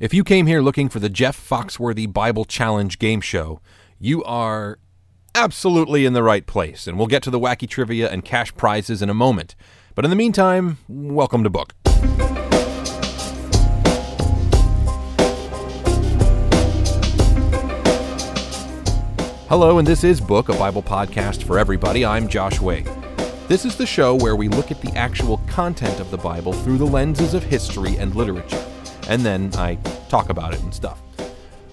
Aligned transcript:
If 0.00 0.14
you 0.14 0.22
came 0.22 0.46
here 0.46 0.62
looking 0.62 0.88
for 0.88 1.00
the 1.00 1.08
Jeff 1.08 1.36
Foxworthy 1.36 2.06
Bible 2.12 2.44
Challenge 2.44 3.00
game 3.00 3.20
show, 3.20 3.60
you 3.98 4.22
are 4.22 4.78
absolutely 5.34 6.04
in 6.04 6.12
the 6.12 6.22
right 6.22 6.46
place, 6.46 6.86
and 6.86 6.96
we'll 6.96 7.08
get 7.08 7.20
to 7.24 7.30
the 7.30 7.40
wacky 7.40 7.68
trivia 7.68 8.08
and 8.08 8.24
cash 8.24 8.54
prizes 8.54 9.02
in 9.02 9.10
a 9.10 9.14
moment. 9.14 9.56
But 9.96 10.04
in 10.04 10.10
the 10.10 10.16
meantime, 10.16 10.78
welcome 10.88 11.42
to 11.42 11.50
Book. 11.50 11.74
Hello, 19.48 19.78
and 19.78 19.88
this 19.88 20.04
is 20.04 20.20
Book, 20.20 20.48
a 20.48 20.54
Bible 20.54 20.84
podcast 20.84 21.42
for 21.42 21.58
everybody. 21.58 22.06
I'm 22.06 22.28
Josh 22.28 22.60
Way. 22.60 22.84
This 23.48 23.64
is 23.64 23.74
the 23.74 23.86
show 23.86 24.14
where 24.14 24.36
we 24.36 24.46
look 24.46 24.70
at 24.70 24.80
the 24.80 24.96
actual 24.96 25.38
content 25.48 25.98
of 25.98 26.12
the 26.12 26.18
Bible 26.18 26.52
through 26.52 26.78
the 26.78 26.86
lenses 26.86 27.34
of 27.34 27.42
history 27.42 27.96
and 27.96 28.14
literature, 28.14 28.64
and 29.08 29.24
then 29.24 29.50
I 29.54 29.76
talk 30.08 30.28
about 30.28 30.54
it 30.54 30.60
and 30.60 30.74
stuff. 30.74 31.00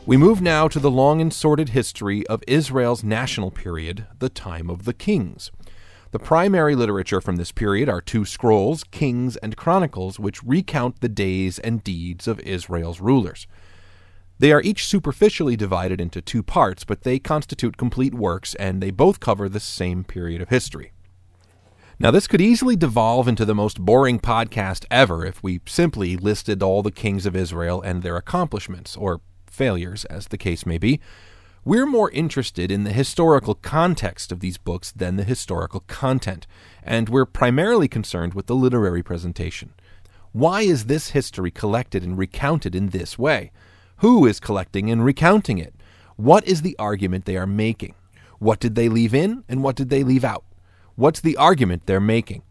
We 0.06 0.18
move 0.18 0.42
now 0.42 0.68
to 0.68 0.80
the 0.80 0.92
long 0.92 1.20
and 1.20 1.34
sordid 1.34 1.70
history 1.70 2.26
of 2.28 2.44
Israel's 2.48 3.04
national 3.04 3.52
period, 3.52 4.06
the 4.20 4.30
time 4.30 4.70
of 4.70 4.86
the 4.86 4.94
kings. 4.94 5.52
The 6.12 6.20
primary 6.20 6.76
literature 6.76 7.20
from 7.20 7.36
this 7.36 7.52
period 7.52 7.90
are 7.90 8.02
two 8.02 8.24
scrolls, 8.24 8.84
Kings 8.86 9.36
and 9.38 9.58
Chronicles, 9.58 10.18
which 10.20 10.44
recount 10.44 11.02
the 11.02 11.10
days 11.10 11.60
and 11.60 11.84
deeds 11.84 12.28
of 12.28 12.40
Israel's 12.42 13.02
rulers. 13.02 13.48
They 14.40 14.52
are 14.52 14.62
each 14.62 14.86
superficially 14.86 15.56
divided 15.56 16.00
into 16.00 16.22
two 16.22 16.44
parts, 16.44 16.84
but 16.84 17.02
they 17.02 17.20
constitute 17.20 17.76
complete 17.76 18.14
works, 18.14 18.54
and 18.56 18.82
they 18.82 18.92
both 18.92 19.20
cover 19.20 19.50
the 19.50 19.60
same 19.60 20.04
period 20.04 20.42
of 20.42 20.50
history. 20.50 20.92
Now, 21.98 22.12
this 22.12 22.28
could 22.28 22.42
easily 22.42 22.76
devolve 22.76 23.26
into 23.26 23.46
the 23.46 23.56
most 23.56 23.80
boring 23.80 24.20
podcast 24.20 24.86
ever 24.92 25.26
if 25.26 25.42
we 25.42 25.62
simply 25.66 26.18
listed 26.18 26.62
all 26.62 26.84
the 26.84 26.92
kings 26.92 27.26
of 27.26 27.38
Israel 27.38 27.82
and 27.82 28.04
their 28.04 28.18
accomplishments, 28.18 28.98
or 28.98 29.22
failures, 29.48 30.04
as 30.06 30.28
the 30.28 30.38
case 30.38 30.66
may 30.66 30.78
be. 30.78 31.00
We're 31.64 31.86
more 31.86 32.12
interested 32.12 32.70
in 32.70 32.84
the 32.84 32.92
historical 32.92 33.56
context 33.56 34.34
of 34.34 34.42
these 34.42 34.58
books 34.58 34.92
than 34.92 35.16
the 35.16 35.24
historical 35.24 35.80
content, 35.88 36.48
and 36.84 37.08
we're 37.08 37.26
primarily 37.26 37.88
concerned 37.88 38.34
with 38.34 38.48
the 38.48 38.56
literary 38.56 39.02
presentation. 39.02 39.74
Why 40.34 40.64
is 40.64 40.86
this 40.86 41.12
history 41.12 41.50
collected 41.50 42.04
and 42.04 42.18
recounted 42.18 42.76
in 42.76 42.90
this 42.90 43.18
way? 43.18 43.54
Who 44.00 44.26
is 44.26 44.42
collecting 44.42 44.92
and 44.92 45.06
recounting 45.06 45.60
it? 45.60 45.74
What 46.18 46.46
is 46.46 46.62
the 46.62 46.76
argument 46.78 47.24
they 47.24 47.38
are 47.38 47.48
making? 47.48 47.96
What 48.40 48.60
did 48.60 48.76
they 48.76 48.90
leave 48.90 49.16
in 49.16 49.46
and 49.48 49.64
what 49.64 49.78
did 49.78 49.90
they 49.90 50.04
leave 50.04 50.26
out? 50.26 50.44
What's 50.96 51.20
the 51.20 51.38
argument 51.38 51.86
they're 51.86 52.00
making? 52.00 52.44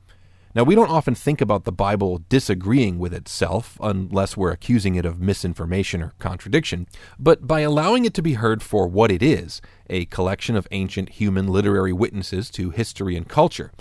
Now, 0.55 0.63
we 0.63 0.77
don't 0.77 0.91
often 0.91 1.17
think 1.17 1.41
about 1.41 1.65
the 1.65 1.73
Bible 1.73 2.23
disagreeing 2.29 2.99
with 2.99 3.13
itself 3.13 3.77
unless 3.81 4.37
we're 4.37 4.53
accusing 4.53 4.95
it 4.95 5.05
of 5.05 5.21
misinformation 5.21 6.01
or 6.01 6.13
contradiction, 6.21 6.87
but 7.19 7.47
by 7.47 7.61
allowing 7.61 8.05
it 8.05 8.15
to 8.15 8.23
be 8.23 8.35
heard 8.35 8.63
for 8.63 8.87
what 8.87 9.11
it 9.11 9.23
is 9.23 9.61
a 9.91 10.05
collection 10.07 10.55
of 10.55 10.69
ancient 10.71 11.09
human 11.09 11.49
literary 11.49 11.93
witnesses 11.93 12.51
to 12.51 12.71
history 12.71 13.17
and 13.17 13.29
culture 13.29 13.73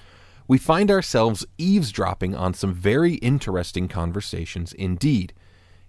we 0.48 0.58
find 0.58 0.92
ourselves 0.92 1.46
eavesdropping 1.58 2.36
on 2.36 2.54
some 2.54 2.74
very 2.74 3.16
interesting 3.16 3.88
conversations 3.88 4.74
indeed. 4.74 5.34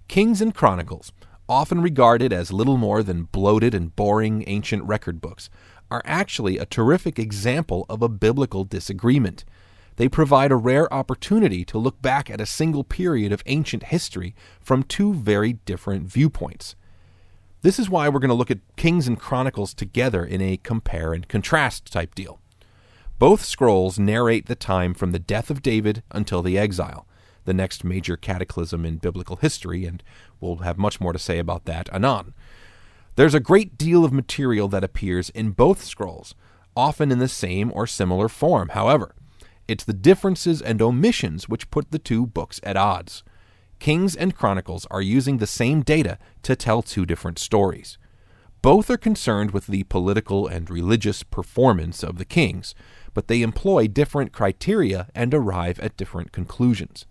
Kings 0.09 0.41
and 0.41 0.55
Chronicles 0.55 1.13
often 1.49 1.83
regarded 1.83 2.33
as 2.33 2.53
little 2.53 2.77
more 2.77 3.03
than 3.03 3.25
bloated 3.25 3.75
and 3.75 3.95
boring 3.97 4.45
ancient 4.47 4.83
record 4.85 5.21
books, 5.21 5.51
are 5.95 6.03
actually 6.05 6.59
a 6.59 6.67
terrific 6.67 7.21
example 7.21 7.87
of 7.89 8.03
a 8.03 8.09
biblical 8.09 8.65
disagreement. 8.65 9.45
They 9.95 10.09
provide 10.09 10.51
a 10.51 10.57
rare 10.57 10.93
opportunity 10.93 11.65
to 11.67 11.79
look 11.79 12.03
back 12.03 12.29
at 12.29 12.41
a 12.41 12.47
single 12.47 12.83
period 12.83 13.31
of 13.31 13.45
ancient 13.47 13.85
history 13.85 14.35
from 14.61 14.83
two 14.83 15.15
very 15.15 15.53
different 15.53 16.09
viewpoints. 16.09 16.75
This 17.63 17.79
is 17.79 17.89
why 17.89 18.09
we're 18.09 18.19
going 18.19 18.29
to 18.29 18.35
look 18.35 18.51
at 18.51 18.77
Kings 18.77 19.07
and 19.07 19.21
Chronicles 19.21 19.73
together 19.73 20.25
in 20.25 20.41
a 20.41 20.57
compare 20.57 21.15
and 21.15 21.29
contrast 21.29 21.93
type 21.93 22.17
deal. 22.17 22.41
Both 23.21 23.45
scrolls 23.45 23.97
narrate 23.97 24.47
the 24.47 24.57
time 24.57 24.95
from 24.95 25.13
the 25.13 25.21
death 25.21 25.49
of 25.49 25.63
David 25.63 26.03
until 26.11 26.43
the 26.43 26.59
exile 26.59 27.07
the 27.45 27.55
next 27.55 27.85
major 27.85 28.17
cataclysm 28.17 28.87
in 28.87 28.97
biblical 28.97 29.37
history, 29.37 29.85
and 29.85 30.03
we'll 30.41 30.57
have 30.57 30.79
much 30.79 30.99
more 30.99 31.13
to 31.13 31.19
say 31.19 31.39
about 31.39 31.67
that 31.67 31.93
anon. 31.93 32.33
There's 33.17 33.35
a 33.35 33.41
great 33.41 33.79
deal 33.79 34.05
of 34.05 34.13
material 34.13 34.67
that 34.69 34.83
appears 34.83 35.31
in 35.31 35.53
both 35.53 35.85
scrolls, 35.85 36.35
often 36.77 37.13
in 37.13 37.21
the 37.21 37.29
same 37.29 37.71
or 37.73 37.87
similar 37.87 38.29
form, 38.29 38.71
however. 38.71 39.15
It's 39.69 39.85
the 39.85 39.93
differences 39.93 40.61
and 40.61 40.83
omissions 40.83 41.49
which 41.49 41.71
put 41.71 41.93
the 41.93 42.01
two 42.01 42.27
books 42.27 42.61
at 42.65 42.77
odds. 42.77 43.23
Kings 43.79 44.17
and 44.17 44.35
Chronicles 44.35 44.87
are 44.91 45.01
using 45.01 45.39
the 45.39 45.47
same 45.47 45.83
data 45.83 46.19
to 46.43 46.57
tell 46.57 46.83
two 46.83 47.07
different 47.07 47.39
stories. 47.39 47.99
Both 48.63 48.91
are 48.91 48.97
concerned 48.97 49.53
with 49.53 49.69
the 49.69 49.85
political 49.85 50.47
and 50.49 50.69
religious 50.69 51.23
performance 51.23 52.03
of 52.03 52.19
the 52.19 52.25
kings, 52.25 52.75
but 53.13 53.29
they 53.29 53.43
employ 53.43 53.87
different 53.87 54.33
criteria 54.33 55.09
and 55.15 55.33
arrive 55.33 55.79
at 55.81 55.97
different 55.97 56.33
conclusions. 56.33 57.07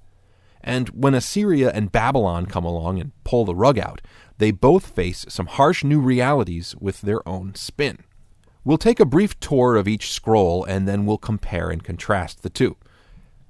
And 0.63 0.89
when 0.89 1.13
Assyria 1.13 1.71
and 1.71 1.91
Babylon 1.91 2.45
come 2.45 2.63
along 2.63 2.99
and 2.99 3.11
pull 3.23 3.45
the 3.45 3.55
rug 3.55 3.77
out, 3.77 4.01
they 4.37 4.51
both 4.51 4.87
face 4.87 5.25
some 5.29 5.47
harsh 5.47 5.83
new 5.83 5.99
realities 5.99 6.75
with 6.79 7.01
their 7.01 7.27
own 7.27 7.55
spin. 7.55 7.99
We'll 8.65 8.77
take 8.77 8.99
a 8.99 9.05
brief 9.05 9.39
tour 9.39 9.75
of 9.75 9.87
each 9.87 10.11
scroll 10.11 10.63
and 10.63 10.87
then 10.87 11.05
we'll 11.05 11.17
compare 11.17 11.69
and 11.69 11.83
contrast 11.83 12.43
the 12.43 12.49
two. 12.49 12.77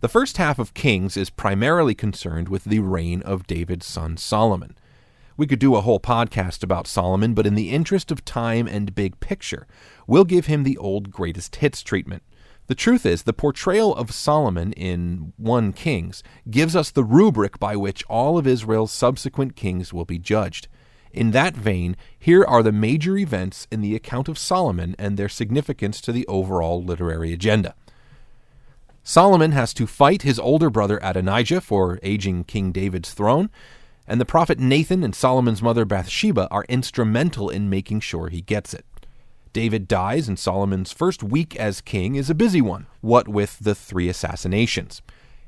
The 0.01 0.09
first 0.09 0.38
half 0.38 0.59
of 0.59 0.73
Kings 0.73 1.16
is 1.16 1.29
primarily 1.29 1.95
concerned 1.95 2.49
with 2.49 2.66
the 2.66 2.79
reign 2.79 3.21
of 3.21 3.47
David's 3.47 3.85
son 3.85 4.17
Solomon. 4.17 4.75
We 5.38 5.47
could 5.47 5.59
do 5.59 5.75
a 5.75 5.81
whole 5.81 5.99
podcast 5.99 6.63
about 6.63 6.88
Solomon, 6.88 7.33
but 7.33 7.47
in 7.47 7.55
the 7.55 7.69
interest 7.69 8.11
of 8.11 8.25
time 8.25 8.67
and 8.67 8.94
big 8.94 9.19
picture, 9.19 9.65
we'll 10.05 10.25
give 10.25 10.47
him 10.47 10.63
the 10.63 10.77
old 10.77 11.09
greatest 11.09 11.55
hits 11.55 11.81
treatment. 11.81 12.21
The 12.68 12.75
truth 12.75 13.06
is, 13.06 13.24
the 13.24 13.34
portrayal 13.34 13.94
of 13.94 14.13
Solomon 14.13 14.72
in 14.74 15.34
1 15.38 15.74
Kings 15.74 16.24
gives 16.50 16.75
us 16.75 16.91
the 16.91 17.03
rubric 17.03 17.59
by 17.59 17.75
which 17.75 18.06
all 18.06 18.38
of 18.38 18.47
Israel's 18.47 18.91
subsequent 18.91 19.56
kings 19.56 19.91
will 19.91 20.06
be 20.06 20.18
judged. 20.18 20.69
In 21.12 21.31
that 21.31 21.56
vein, 21.56 21.97
here 22.18 22.44
are 22.44 22.63
the 22.63 22.72
major 22.72 23.18
events 23.18 23.68
in 23.69 23.81
the 23.81 23.96
account 23.96 24.29
of 24.29 24.40
Solomon 24.40 24.96
and 24.97 25.18
their 25.18 25.29
significance 25.29 26.00
to 26.01 26.12
the 26.12 26.25
overall 26.28 26.84
literary 26.84 27.34
agenda. 27.34 27.75
Solomon 29.03 29.51
has 29.51 29.74
to 29.74 29.85
fight 29.85 30.22
his 30.22 30.40
older 30.40 30.69
brother 30.69 31.00
Adonijah 31.03 31.59
for 31.59 32.00
aging 32.01 32.45
King 32.45 32.72
David's 32.72 33.13
throne, 33.13 33.50
and 34.07 34.19
the 34.19 34.25
prophet 34.25 34.57
Nathan 34.57 35.03
and 35.03 35.13
Solomon's 35.13 35.62
mother 35.62 35.84
Bathsheba 35.84 36.47
are 36.50 36.66
instrumental 36.69 37.50
in 37.50 37.69
making 37.69 38.00
sure 38.00 38.30
he 38.30 38.41
gets 38.41 38.74
it. 38.74 38.85
David 39.53 39.87
dies, 39.87 40.27
and 40.27 40.37
Solomon's 40.37 40.91
first 40.91 41.23
week 41.23 41.55
as 41.55 41.79
king 41.79 42.15
is 42.15 42.29
a 42.29 42.35
busy 42.35 42.61
one, 42.61 42.87
what 43.01 43.27
with 43.27 43.59
the 43.59 43.75
three 43.75 44.09
assassinations. 44.09 45.01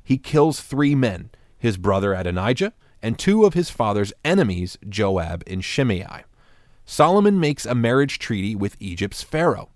He 0.03 0.17
kills 0.17 0.61
three 0.61 0.95
men 0.95 1.31
his 1.57 1.77
brother 1.77 2.13
Adonijah, 2.13 2.73
and 3.01 3.17
two 3.17 3.43
of 3.43 3.55
his 3.55 3.71
father's 3.71 4.13
enemies, 4.23 4.77
Joab 4.87 5.43
and 5.47 5.65
Shimei. 5.65 6.23
Solomon 6.85 7.39
makes 7.39 7.65
a 7.65 7.73
marriage 7.73 8.19
treaty 8.19 8.55
with 8.55 8.77
Egypt's 8.79 9.23
Pharaoh. 9.23 9.69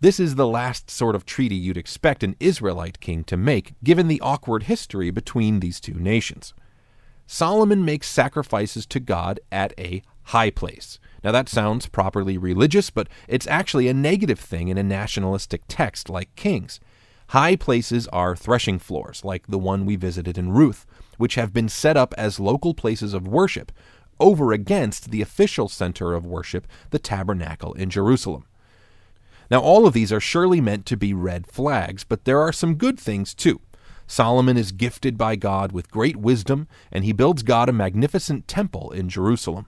This 0.00 0.18
is 0.18 0.34
the 0.34 0.46
last 0.46 0.90
sort 0.90 1.14
of 1.14 1.24
treaty 1.24 1.54
you'd 1.54 1.76
expect 1.76 2.24
an 2.24 2.34
Israelite 2.40 2.98
king 2.98 3.22
to 3.24 3.36
make, 3.36 3.74
given 3.84 4.08
the 4.08 4.20
awkward 4.20 4.64
history 4.64 5.10
between 5.10 5.60
these 5.60 5.80
two 5.80 5.94
nations. 5.94 6.52
Solomon 7.26 7.84
makes 7.84 8.08
sacrifices 8.08 8.86
to 8.86 9.00
God 9.00 9.38
at 9.52 9.72
a 9.78 10.02
high 10.26 10.50
place. 10.50 10.98
Now, 11.22 11.32
that 11.32 11.48
sounds 11.48 11.86
properly 11.86 12.38
religious, 12.38 12.90
but 12.90 13.08
it's 13.26 13.46
actually 13.46 13.88
a 13.88 13.94
negative 13.94 14.38
thing 14.38 14.68
in 14.68 14.78
a 14.78 14.82
nationalistic 14.82 15.62
text 15.66 16.08
like 16.08 16.34
Kings. 16.36 16.78
High 17.30 17.56
places 17.56 18.06
are 18.08 18.36
threshing 18.36 18.78
floors, 18.78 19.24
like 19.24 19.46
the 19.48 19.58
one 19.58 19.84
we 19.84 19.96
visited 19.96 20.38
in 20.38 20.52
Ruth, 20.52 20.86
which 21.18 21.34
have 21.34 21.52
been 21.52 21.68
set 21.68 21.96
up 21.96 22.14
as 22.16 22.38
local 22.38 22.74
places 22.74 23.14
of 23.14 23.26
worship 23.26 23.72
over 24.20 24.52
against 24.52 25.10
the 25.10 25.22
official 25.22 25.68
center 25.68 26.14
of 26.14 26.24
worship, 26.24 26.66
the 26.90 26.98
tabernacle 26.98 27.72
in 27.74 27.90
Jerusalem. 27.90 28.44
Now, 29.50 29.60
all 29.60 29.86
of 29.86 29.94
these 29.94 30.12
are 30.12 30.20
surely 30.20 30.60
meant 30.60 30.86
to 30.86 30.96
be 30.96 31.12
red 31.12 31.46
flags, 31.46 32.04
but 32.04 32.24
there 32.24 32.40
are 32.40 32.52
some 32.52 32.74
good 32.74 32.98
things 32.98 33.34
too. 33.34 33.60
Solomon 34.06 34.56
is 34.56 34.72
gifted 34.72 35.18
by 35.18 35.36
God 35.36 35.72
with 35.72 35.90
great 35.90 36.16
wisdom, 36.16 36.68
and 36.92 37.04
he 37.04 37.12
builds 37.12 37.42
God 37.42 37.68
a 37.68 37.72
magnificent 37.72 38.46
temple 38.46 38.90
in 38.92 39.08
Jerusalem. 39.08 39.66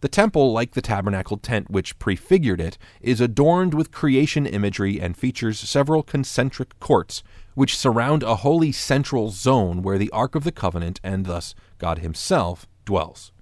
The 0.00 0.08
temple, 0.08 0.52
like 0.52 0.72
the 0.72 0.82
tabernacle 0.82 1.38
tent 1.38 1.70
which 1.70 1.98
prefigured 1.98 2.60
it, 2.60 2.78
is 3.00 3.20
adorned 3.20 3.74
with 3.74 3.90
creation 3.90 4.46
imagery 4.46 5.00
and 5.00 5.16
features 5.16 5.58
several 5.58 6.04
concentric 6.04 6.78
courts, 6.78 7.24
which 7.54 7.76
surround 7.76 8.22
a 8.22 8.36
holy 8.36 8.70
central 8.70 9.30
zone 9.30 9.82
where 9.82 9.98
the 9.98 10.10
Ark 10.10 10.36
of 10.36 10.44
the 10.44 10.52
Covenant, 10.52 11.00
and 11.02 11.26
thus 11.26 11.54
God 11.78 11.98
Himself, 11.98 12.68
dwells. 12.84 13.32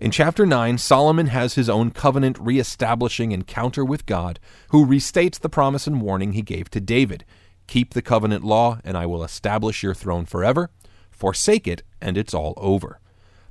In 0.00 0.10
chapter 0.10 0.46
9, 0.46 0.78
Solomon 0.78 1.28
has 1.28 1.54
his 1.54 1.70
own 1.70 1.90
covenant 1.90 2.38
re 2.38 2.60
establishing 2.60 3.32
encounter 3.32 3.84
with 3.84 4.06
God, 4.06 4.38
who 4.68 4.86
restates 4.86 5.40
the 5.40 5.48
promise 5.48 5.86
and 5.86 6.02
warning 6.02 6.32
he 6.32 6.42
gave 6.42 6.70
to 6.70 6.80
David 6.80 7.24
Keep 7.66 7.94
the 7.94 8.02
covenant 8.02 8.44
law, 8.44 8.78
and 8.84 8.96
I 8.96 9.06
will 9.06 9.24
establish 9.24 9.82
your 9.82 9.94
throne 9.94 10.26
forever. 10.26 10.70
Forsake 11.10 11.66
it, 11.66 11.82
and 12.00 12.16
it's 12.16 12.34
all 12.34 12.54
over. 12.58 13.00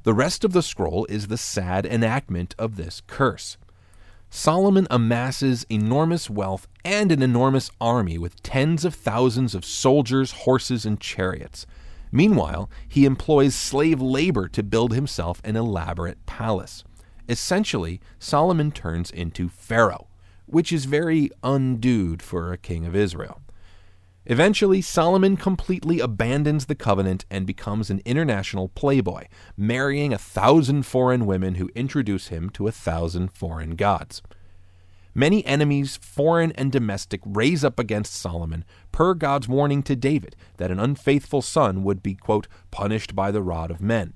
The 0.06 0.14
rest 0.14 0.44
of 0.44 0.54
the 0.54 0.62
scroll 0.62 1.08
is 1.10 1.28
the 1.28 1.38
sad 1.38 1.84
enactment 1.84 2.54
of 2.60 2.76
this 2.76 3.02
curse. 3.08 3.58
Solomon 4.30 4.86
amasses 4.92 5.66
enormous 5.68 6.30
wealth 6.30 6.68
and 6.84 7.12
an 7.12 7.24
enormous 7.24 7.72
army 7.82 8.20
with 8.20 8.44
tens 8.44 8.86
of 8.86 8.94
thousands 8.94 9.56
of 9.56 9.66
soldiers, 9.66 10.32
horses, 10.32 10.86
and 10.86 11.00
chariots. 11.00 11.66
Meanwhile, 12.12 12.70
he 12.88 13.06
employs 13.06 13.56
slave 13.56 14.00
labor 14.00 14.48
to 14.50 14.62
build 14.62 14.94
himself 14.94 15.42
an 15.44 15.56
elaborate 15.56 16.24
palace. 16.28 16.84
Essentially, 17.28 18.00
Solomon 18.20 18.72
turns 18.72 19.10
into 19.10 19.50
Pharaoh, 19.50 20.06
which 20.46 20.72
is 20.72 20.86
very 20.86 21.32
undued 21.42 22.22
for 22.22 22.54
a 22.54 22.60
king 22.60 22.86
of 22.86 22.96
Israel. 22.96 23.42
Eventually, 24.28 24.82
Solomon 24.82 25.38
completely 25.38 26.00
abandons 26.00 26.66
the 26.66 26.76
covenant 26.76 27.26
and 27.30 27.46
becomes 27.46 27.90
an 27.90 28.02
international 28.06 28.70
playboy, 28.70 29.26
marrying 29.56 30.14
a 30.14 30.18
thousand 30.18 30.84
foreign 30.84 31.28
women 31.28 31.56
who 31.56 31.70
introduce 31.76 32.30
him 32.30 32.50
to 32.52 32.68
a 32.68 32.72
thousand 32.72 33.32
foreign 33.32 33.76
gods. 33.76 34.24
Many 35.14 35.46
enemies, 35.46 35.96
foreign 35.96 36.52
and 36.54 36.72
domestic, 36.72 37.22
raise 37.24 37.64
up 37.64 37.80
against 37.80 38.16
Solomon, 38.16 38.66
per 38.92 39.14
God's 39.14 39.48
warning 39.48 39.84
to 39.84 39.96
David 39.96 40.36
that 40.58 40.72
an 40.72 40.80
unfaithful 40.80 41.42
son 41.42 41.84
would 41.84 42.02
be, 42.02 42.16
quote, 42.16 42.48
punished 42.72 43.16
by 43.16 43.32
the 43.32 43.44
rod 43.44 43.72
of 43.72 43.80
men. 43.80 44.14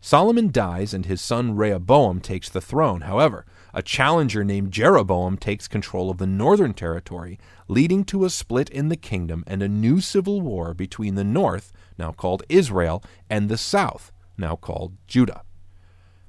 Solomon 0.00 0.50
dies 0.50 0.94
and 0.94 1.06
his 1.06 1.20
son 1.20 1.54
Rehoboam 1.54 2.20
takes 2.20 2.48
the 2.48 2.60
throne. 2.60 3.02
However, 3.02 3.44
a 3.74 3.82
challenger 3.82 4.44
named 4.44 4.72
Jeroboam 4.72 5.36
takes 5.36 5.68
control 5.68 6.10
of 6.10 6.18
the 6.18 6.26
northern 6.26 6.74
territory, 6.74 7.38
leading 7.68 8.04
to 8.04 8.24
a 8.24 8.30
split 8.30 8.68
in 8.70 8.88
the 8.88 8.96
kingdom 8.96 9.44
and 9.46 9.62
a 9.62 9.68
new 9.68 10.00
civil 10.00 10.40
war 10.40 10.74
between 10.74 11.14
the 11.14 11.24
north, 11.24 11.72
now 11.98 12.12
called 12.12 12.42
Israel, 12.48 13.02
and 13.28 13.48
the 13.48 13.58
south, 13.58 14.12
now 14.36 14.56
called 14.56 14.96
Judah. 15.06 15.42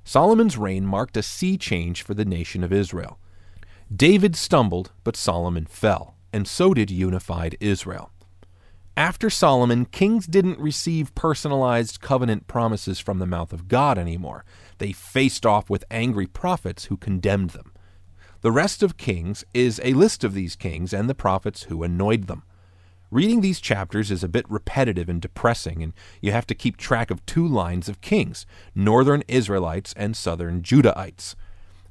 Solomon's 0.03 0.57
reign 0.57 0.85
marked 0.85 1.17
a 1.17 1.23
sea 1.23 1.57
change 1.57 2.01
for 2.01 2.13
the 2.13 2.25
nation 2.25 2.63
of 2.63 2.73
Israel. 2.73 3.19
David 3.95 4.35
stumbled, 4.35 4.91
but 5.03 5.15
Solomon 5.15 5.65
fell, 5.65 6.15
and 6.33 6.47
so 6.47 6.73
did 6.73 6.91
unified 6.91 7.55
Israel. 7.59 8.11
After 8.97 9.29
Solomon, 9.29 9.85
kings 9.85 10.27
didn't 10.27 10.59
receive 10.59 11.15
personalized 11.15 12.01
covenant 12.01 12.47
promises 12.47 12.99
from 12.99 13.19
the 13.19 13.25
mouth 13.25 13.53
of 13.53 13.67
God 13.67 13.97
anymore. 13.97 14.43
They 14.77 14.91
faced 14.91 15.45
off 15.45 15.69
with 15.69 15.85
angry 15.89 16.27
prophets 16.27 16.85
who 16.85 16.97
condemned 16.97 17.51
them. 17.51 17.71
The 18.41 18.51
rest 18.51 18.83
of 18.83 18.97
Kings 18.97 19.43
is 19.53 19.81
a 19.83 19.93
list 19.93 20.23
of 20.23 20.33
these 20.33 20.55
kings 20.55 20.93
and 20.93 21.09
the 21.09 21.15
prophets 21.15 21.63
who 21.63 21.83
annoyed 21.83 22.27
them. 22.27 22.43
Reading 23.11 23.41
these 23.41 23.59
chapters 23.59 24.11
is 24.11 24.23
a 24.23 24.29
bit 24.29 24.45
repetitive 24.49 25.09
and 25.09 25.21
depressing, 25.21 25.81
and 25.81 25.93
you 26.21 26.31
have 26.31 26.45
to 26.47 26.55
keep 26.55 26.77
track 26.77 27.09
of 27.09 27.25
two 27.25 27.45
lines 27.45 27.89
of 27.89 28.01
kings 28.01 28.45
northern 28.75 29.23
Israelites 29.27 29.93
and 29.97 30.15
southern 30.15 30.61
Judahites. 30.61 31.35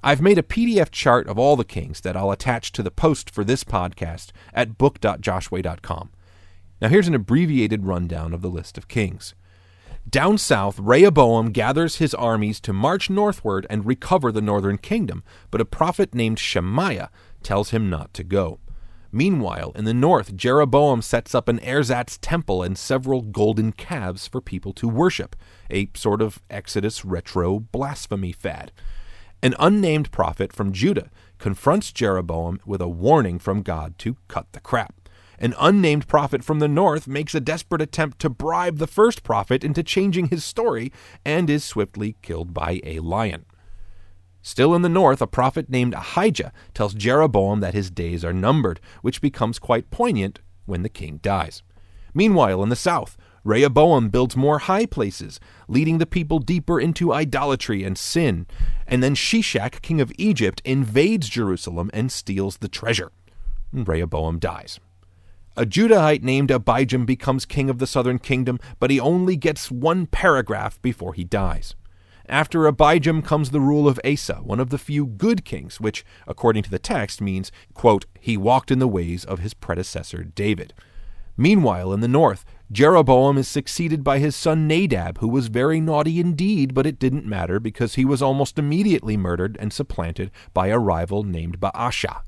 I've 0.03 0.23
made 0.23 0.39
a 0.39 0.43
PDF 0.43 0.91
chart 0.91 1.27
of 1.27 1.39
all 1.39 1.57
the 1.57 1.65
kings 1.65 2.01
that 2.03 2.17
I'll 2.17 2.31
attach 2.31 2.71
to 2.73 2.83
the 2.83 2.91
post 2.91 3.31
for 3.31 3.43
this 3.43 3.65
podcast 3.65 4.31
at 4.55 4.79
book.joshway.com. 4.79 6.11
Now, 6.81 6.89
here's 6.89 7.09
an 7.09 7.15
abbreviated 7.15 7.85
rundown 7.85 8.33
of 8.33 8.43
the 8.43 8.51
list 8.51 8.79
of 8.79 8.89
kings. 8.89 9.35
Down 10.09 10.39
south, 10.39 10.79
Rehoboam 10.79 11.51
gathers 11.51 11.97
his 11.97 12.15
armies 12.15 12.61
to 12.61 12.73
march 12.73 13.11
northward 13.11 13.67
and 13.69 13.85
recover 13.85 14.33
the 14.33 14.41
northern 14.41 14.79
kingdom, 14.79 15.23
but 15.51 15.61
a 15.61 15.67
prophet 15.67 16.15
named 16.15 16.39
Shemaiah 16.39 17.11
tells 17.43 17.71
him 17.71 17.91
not 17.91 18.15
to 18.15 18.25
go. 18.25 18.59
Meanwhile, 19.11 19.73
in 19.75 19.85
the 19.85 19.95
north, 19.95 20.37
Jeroboam 20.37 21.03
sets 21.03 21.35
up 21.35 21.49
an 21.49 21.61
ersatz 21.61 22.19
temple 22.21 22.63
and 22.63 22.77
several 22.79 23.23
golden 23.23 23.73
calves 23.73 24.27
for 24.27 24.41
people 24.41 24.73
to 24.75 24.89
worship, 24.89 25.35
a 25.71 25.91
sort 25.95 26.23
of 26.23 26.43
Exodus 26.51 27.05
retro 27.05 27.59
blasphemy 27.59 28.33
fad. 28.33 28.71
An 29.43 29.55
unnamed 29.59 30.11
prophet 30.11 30.53
from 30.53 30.73
Judah 30.73 31.11
confronts 31.39 31.93
Jeroboam 31.93 32.61
with 32.67 32.81
a 32.81 32.89
warning 32.89 33.39
from 33.39 33.63
God 33.63 33.97
to 33.99 34.17
cut 34.27 34.53
the 34.53 34.61
crap 34.61 34.98
an 35.39 35.55
unnamed 35.59 36.09
prophet 36.09 36.43
from 36.43 36.59
the 36.59 36.69
north 36.69 37.07
makes 37.07 37.35
a 37.35 37.41
desperate 37.41 37.83
attempt 37.83 38.19
to 38.21 38.31
bribe 38.31 38.79
the 38.79 38.87
first 38.87 39.23
prophet 39.23 39.63
into 39.63 39.83
changing 39.83 40.29
his 40.29 40.45
story 40.45 40.93
and 41.25 41.49
is 41.49 41.65
swiftly 41.65 42.17
killed 42.23 42.53
by 42.53 42.81
a 42.85 42.99
lion. 43.01 43.45
Still 44.43 44.75
in 44.75 44.83
the 44.83 44.89
north, 44.89 45.21
a 45.21 45.27
prophet 45.27 45.69
named 45.69 45.95
Ahijah 45.95 46.53
tells 46.75 46.95
Jeroboam 46.95 47.61
that 47.61 47.75
his 47.75 47.91
days 47.91 48.25
are 48.25 48.33
numbered, 48.33 48.81
which 49.03 49.21
becomes 49.21 49.59
quite 49.59 49.91
poignant 49.91 50.41
when 50.65 50.83
the 50.83 50.89
king 50.89 51.19
dies. 51.23 51.63
Meanwhile, 52.15 52.63
in 52.63 52.69
the 52.69 52.77
south, 52.77 53.17
Rehoboam 53.45 54.09
builds 54.09 54.37
more 54.37 54.59
high 54.59 54.87
places, 54.87 55.39
leading 55.69 55.99
the 55.99 56.07
people 56.07 56.39
deeper 56.39 56.81
into 56.81 57.13
idolatry 57.13 57.85
and 57.85 57.97
sin. 57.97 58.47
And 58.87 59.03
then 59.03 59.15
Shishak, 59.15 59.83
king 59.83 60.01
of 60.01 60.13
Egypt, 60.19 60.61
invades 60.65 61.29
Jerusalem 61.29 61.91
and 61.93 62.11
steals 62.11 62.59
the 62.59 62.69
treasure. 62.69 63.13
Rehoboam 63.73 64.39
dies. 64.39 64.81
A 65.59 65.67
Judahite 65.67 66.23
named 66.23 66.51
Abijam 66.51 67.05
becomes 67.05 67.45
king 67.45 67.69
of 67.69 67.79
the 67.79 67.87
southern 67.89 68.21
kingdom, 68.21 68.61
but 68.79 68.93
he 68.93 69.01
only 69.01 69.35
gets 69.35 69.73
one 69.73 70.07
paragraph 70.07 70.81
before 70.83 71.15
he 71.15 71.25
dies. 71.25 71.75
After 72.29 72.71
Abijam 72.71 73.25
comes 73.25 73.51
the 73.51 73.59
rule 73.59 73.89
of 73.89 73.99
Asa, 74.05 74.37
one 74.37 74.61
of 74.61 74.71
the 74.71 74.79
few 74.79 75.05
good 75.05 75.45
kings, 75.45 75.81
which, 75.81 76.05
according 76.29 76.63
to 76.63 76.71
the 76.71 76.79
text, 76.79 77.21
means, 77.21 77.51
quote, 77.75 78.07
he 78.21 78.37
walked 78.37 78.71
in 78.71 78.79
the 78.79 78.87
ways 78.87 79.25
of 79.25 79.41
his 79.41 79.53
predecessor 79.53 80.23
David. 80.23 80.75
Meanwhile, 81.37 81.93
in 81.93 81.99
the 81.99 82.07
north, 82.07 82.45
Jeroboam 82.71 83.37
is 83.37 83.49
succeeded 83.49 84.05
by 84.05 84.21
his 84.21 84.37
son 84.37 84.69
Nadab, 84.69 85.19
who 85.19 85.27
was 85.27 85.49
very 85.49 85.81
naughty 85.81 86.21
indeed, 86.21 86.73
but 86.73 86.87
it 86.87 87.01
didn't 87.01 87.27
matter 87.27 87.59
because 87.59 87.97
he 87.97 88.05
was 88.05 88.23
almost 88.23 88.61
immediately 88.61 89.17
murdered 89.17 89.57
and 89.59 89.73
supplanted 89.73 90.31
by 90.55 90.69
a 90.69 90.79
rival 90.79 91.25
named 91.25 91.59
Baasha. 91.59 92.21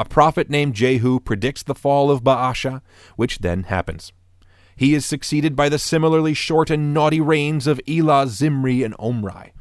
A 0.00 0.04
prophet 0.06 0.48
named 0.48 0.72
Jehu 0.72 1.20
predicts 1.20 1.62
the 1.62 1.74
fall 1.74 2.10
of 2.10 2.24
Baasha, 2.24 2.80
which 3.16 3.40
then 3.40 3.64
happens. 3.64 4.14
He 4.74 4.94
is 4.94 5.04
succeeded 5.04 5.54
by 5.54 5.68
the 5.68 5.78
similarly 5.78 6.32
short 6.32 6.70
and 6.70 6.94
naughty 6.94 7.20
reigns 7.20 7.66
of 7.66 7.82
Elah, 7.86 8.26
Zimri, 8.26 8.82
and 8.82 8.94
Omri. 8.98 9.52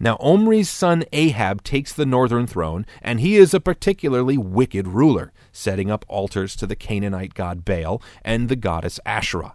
Now, 0.00 0.16
Omri's 0.18 0.68
son 0.68 1.04
Ahab 1.12 1.62
takes 1.62 1.92
the 1.92 2.04
northern 2.04 2.48
throne, 2.48 2.84
and 3.00 3.20
he 3.20 3.36
is 3.36 3.54
a 3.54 3.60
particularly 3.60 4.36
wicked 4.36 4.88
ruler, 4.88 5.32
setting 5.52 5.88
up 5.88 6.04
altars 6.08 6.56
to 6.56 6.66
the 6.66 6.74
Canaanite 6.74 7.34
god 7.34 7.64
Baal 7.64 8.02
and 8.24 8.48
the 8.48 8.56
goddess 8.56 8.98
Asherah. 9.06 9.54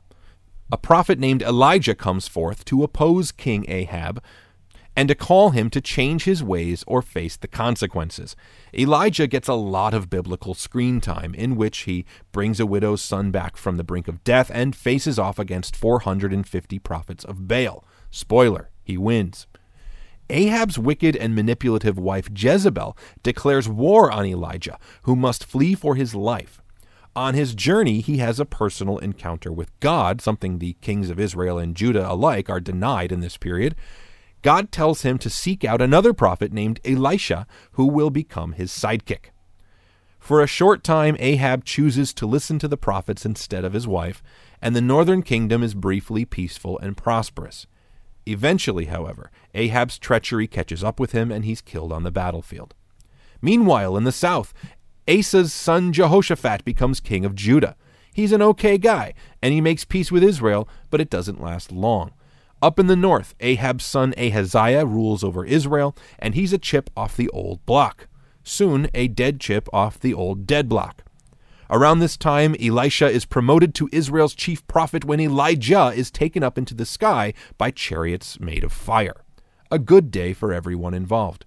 A 0.71 0.77
prophet 0.77 1.19
named 1.19 1.43
Elijah 1.43 1.93
comes 1.93 2.29
forth 2.29 2.63
to 2.65 2.83
oppose 2.83 3.33
King 3.33 3.65
Ahab, 3.67 4.23
and 4.95 5.09
to 5.09 5.15
call 5.15 5.49
him 5.49 5.69
to 5.69 5.81
change 5.81 6.23
his 6.23 6.43
ways 6.43 6.83
or 6.87 7.01
face 7.01 7.35
the 7.35 7.47
consequences. 7.47 8.35
Elijah 8.73 9.27
gets 9.27 9.47
a 9.47 9.53
lot 9.53 9.93
of 9.93 10.09
biblical 10.09 10.53
screen 10.53 11.01
time, 11.01 11.33
in 11.35 11.55
which 11.55 11.79
he 11.79 12.05
brings 12.31 12.59
a 12.59 12.65
widow's 12.65 13.01
son 13.01 13.31
back 13.31 13.57
from 13.57 13.77
the 13.77 13.83
brink 13.83 14.07
of 14.07 14.23
death 14.23 14.49
and 14.53 14.75
faces 14.75 15.19
off 15.19 15.37
against 15.37 15.75
450 15.75 16.79
prophets 16.79 17.25
of 17.25 17.47
Baal. 17.47 17.83
Spoiler, 18.09 18.69
he 18.83 18.97
wins. 18.97 19.47
Ahab's 20.29 20.79
wicked 20.79 21.15
and 21.15 21.35
manipulative 21.35 21.99
wife 21.99 22.29
Jezebel 22.33 22.97
declares 23.21 23.69
war 23.69 24.11
on 24.11 24.25
Elijah, 24.25 24.79
who 25.03 25.15
must 25.15 25.45
flee 25.45 25.75
for 25.75 25.95
his 25.95 26.15
life. 26.15 26.61
On 27.15 27.33
his 27.33 27.55
journey, 27.55 28.01
he 28.01 28.17
has 28.17 28.39
a 28.39 28.45
personal 28.45 28.97
encounter 28.97 29.51
with 29.51 29.77
God, 29.79 30.19
something 30.19 30.59
the 30.59 30.75
kings 30.81 31.09
of 31.09 31.19
Israel 31.19 31.57
and 31.57 31.75
Judah 31.75 32.11
alike 32.11 32.49
are 32.49 32.59
denied 32.59 33.11
in 33.11 33.21
this 33.21 33.37
period. 33.37 33.75
God 34.45 34.71
tells 34.71 35.01
him 35.01 35.17
to 35.17 35.29
seek 35.31 35.65
out 35.65 35.81
another 35.81 36.13
prophet 36.13 36.53
named 36.53 36.79
Elisha, 36.85 37.47
who 37.71 37.87
will 37.87 38.11
become 38.11 38.51
his 38.51 38.69
sidekick. 38.71 39.31
For 40.19 40.39
a 40.39 40.45
short 40.45 40.83
time, 40.83 41.17
Ahab 41.17 41.65
chooses 41.65 42.13
to 42.13 42.27
listen 42.27 42.59
to 42.59 42.67
the 42.67 42.77
prophets 42.77 43.25
instead 43.25 43.65
of 43.65 43.73
his 43.73 43.87
wife, 43.87 44.21
and 44.61 44.75
the 44.75 44.81
northern 44.81 45.23
kingdom 45.23 45.63
is 45.63 45.73
briefly 45.73 46.25
peaceful 46.25 46.77
and 46.77 46.95
prosperous. 46.95 47.65
Eventually, 48.27 48.85
however, 48.85 49.31
Ahab's 49.55 49.97
treachery 49.97 50.45
catches 50.45 50.83
up 50.83 50.99
with 50.99 51.11
him 51.11 51.31
and 51.31 51.43
he's 51.43 51.59
killed 51.59 51.91
on 51.91 52.03
the 52.03 52.11
battlefield. 52.11 52.75
Meanwhile, 53.41 53.97
in 53.97 54.03
the 54.03 54.11
south, 54.11 54.53
Asa's 55.07 55.53
son 55.53 55.91
Jehoshaphat 55.91 56.63
becomes 56.63 56.99
king 56.99 57.25
of 57.25 57.33
Judah. 57.33 57.75
He's 58.13 58.31
an 58.31 58.43
okay 58.43 58.77
guy, 58.77 59.15
and 59.41 59.55
he 59.55 59.59
makes 59.59 59.85
peace 59.85 60.11
with 60.11 60.23
Israel, 60.23 60.69
but 60.91 61.01
it 61.01 61.09
doesn't 61.09 61.41
last 61.41 61.71
long. 61.71 62.11
Up 62.61 62.79
in 62.79 62.87
the 62.87 62.95
north, 62.95 63.35
Ahab's 63.39 63.85
son 63.85 64.13
Ahaziah 64.17 64.85
rules 64.85 65.23
over 65.23 65.45
Israel, 65.45 65.95
and 66.17 66.35
he's 66.35 66.53
a 66.53 66.57
chip 66.57 66.89
off 66.95 67.17
the 67.17 67.29
old 67.29 67.65
block. 67.65 68.07
Soon, 68.43 68.89
a 68.93 69.07
dead 69.07 69.39
chip 69.39 69.67
off 69.73 69.99
the 69.99 70.13
old 70.13 70.47
dead 70.47 70.69
block. 70.69 71.03
Around 71.69 71.99
this 71.99 72.15
time, 72.15 72.55
Elisha 72.61 73.07
is 73.09 73.25
promoted 73.25 73.73
to 73.75 73.89
Israel's 73.91 74.35
chief 74.35 74.65
prophet 74.67 75.03
when 75.03 75.19
Elijah 75.19 75.91
is 75.95 76.11
taken 76.11 76.43
up 76.43 76.57
into 76.57 76.75
the 76.75 76.85
sky 76.85 77.33
by 77.57 77.71
chariots 77.71 78.39
made 78.39 78.63
of 78.63 78.71
fire. 78.71 79.23
A 79.71 79.79
good 79.79 80.11
day 80.11 80.31
for 80.31 80.53
everyone 80.53 80.93
involved. 80.93 81.45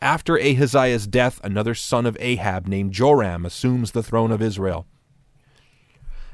After 0.00 0.38
Ahaziah's 0.38 1.06
death, 1.06 1.40
another 1.42 1.74
son 1.74 2.04
of 2.04 2.16
Ahab 2.20 2.68
named 2.68 2.92
Joram 2.92 3.46
assumes 3.46 3.92
the 3.92 4.02
throne 4.02 4.30
of 4.30 4.42
Israel. 4.42 4.86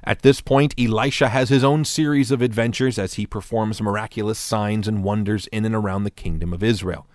At 0.03 0.23
this 0.23 0.41
point, 0.41 0.75
Elisha 0.79 1.29
has 1.29 1.51
his 1.51 1.63
own 1.63 1.85
series 1.85 2.31
of 2.31 2.41
adventures 2.41 2.99
as 2.99 3.15
he 3.15 3.27
performs 3.27 3.83
miraculous 3.83 4.39
signs 4.39 4.89
and 4.89 5.05
wonders 5.05 5.47
in 5.49 5.65
and 5.65 5.75
around 5.75 6.05
the 6.05 6.11
kingdom 6.11 6.53
of 6.53 6.63
Israel. 6.63 7.07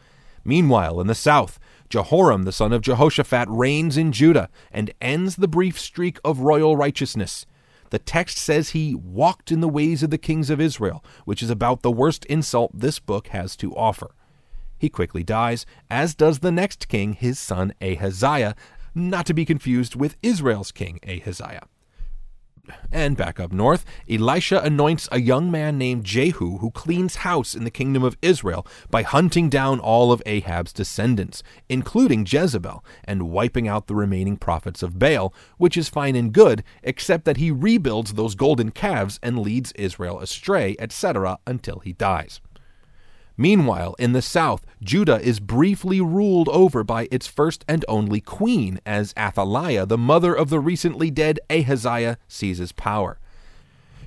Meanwhile, 0.43 1.01
in 1.01 1.07
the 1.07 1.15
south, 1.15 1.59
Jehoram, 1.89 2.43
the 2.43 2.51
son 2.51 2.71
of 2.71 2.81
Jehoshaphat, 2.81 3.47
reigns 3.49 3.97
in 3.97 4.11
Judah 4.11 4.49
and 4.71 4.93
ends 5.01 5.35
the 5.35 5.47
brief 5.47 5.79
streak 5.79 6.19
of 6.23 6.39
royal 6.39 6.77
righteousness. 6.77 7.47
The 7.89 7.99
text 7.99 8.37
says 8.37 8.69
he 8.69 8.93
walked 8.93 9.51
in 9.51 9.61
the 9.61 9.69
ways 9.69 10.03
of 10.03 10.09
the 10.11 10.17
kings 10.17 10.49
of 10.49 10.61
Israel, 10.61 11.03
which 11.25 11.41
is 11.41 11.49
about 11.49 11.81
the 11.81 11.91
worst 11.91 12.25
insult 12.25 12.71
this 12.73 12.99
book 12.99 13.27
has 13.27 13.55
to 13.57 13.75
offer. 13.75 14.13
He 14.77 14.89
quickly 14.89 15.23
dies, 15.23 15.65
as 15.89 16.13
does 16.13 16.39
the 16.39 16.51
next 16.51 16.87
king, 16.87 17.13
his 17.13 17.39
son 17.39 17.73
Ahaziah, 17.81 18.55
not 18.93 19.25
to 19.25 19.33
be 19.33 19.45
confused 19.45 19.95
with 19.95 20.17
Israel's 20.21 20.71
king 20.71 20.99
Ahaziah. 21.07 21.67
And 22.91 23.17
back 23.17 23.39
up 23.39 23.51
north, 23.51 23.85
Elisha 24.09 24.59
anoints 24.61 25.07
a 25.11 25.19
young 25.19 25.51
man 25.51 25.77
named 25.77 26.05
Jehu 26.05 26.57
who 26.59 26.71
cleans 26.71 27.17
house 27.17 27.55
in 27.55 27.63
the 27.63 27.71
kingdom 27.71 28.03
of 28.03 28.17
Israel 28.21 28.65
by 28.89 29.03
hunting 29.03 29.49
down 29.49 29.79
all 29.79 30.11
of 30.11 30.23
Ahab's 30.25 30.73
descendants, 30.73 31.43
including 31.69 32.25
Jezebel, 32.25 32.83
and 33.03 33.29
wiping 33.29 33.67
out 33.67 33.87
the 33.87 33.95
remaining 33.95 34.37
prophets 34.37 34.83
of 34.83 34.99
Baal, 34.99 35.33
which 35.57 35.77
is 35.77 35.89
fine 35.89 36.15
and 36.15 36.31
good, 36.31 36.63
except 36.83 37.25
that 37.25 37.37
he 37.37 37.51
rebuilds 37.51 38.13
those 38.13 38.35
golden 38.35 38.71
calves 38.71 39.19
and 39.21 39.39
leads 39.39 39.71
Israel 39.73 40.19
astray, 40.19 40.75
etc., 40.79 41.39
until 41.45 41.79
he 41.79 41.93
dies. 41.93 42.41
Meanwhile, 43.37 43.95
in 43.99 44.13
the 44.13 44.21
south, 44.21 44.65
Judah 44.81 45.19
is 45.21 45.39
briefly 45.39 45.99
ruled 45.99 46.47
over 46.49 46.83
by 46.83 47.07
its 47.11 47.27
first 47.27 47.65
and 47.67 47.83
only 47.87 48.21
queen, 48.21 48.79
as 48.85 49.13
Athaliah, 49.17 49.85
the 49.85 49.97
mother 49.97 50.33
of 50.33 50.49
the 50.49 50.59
recently 50.59 51.11
dead 51.11 51.39
Ahaziah, 51.49 52.17
seizes 52.27 52.71
power. 52.71 53.19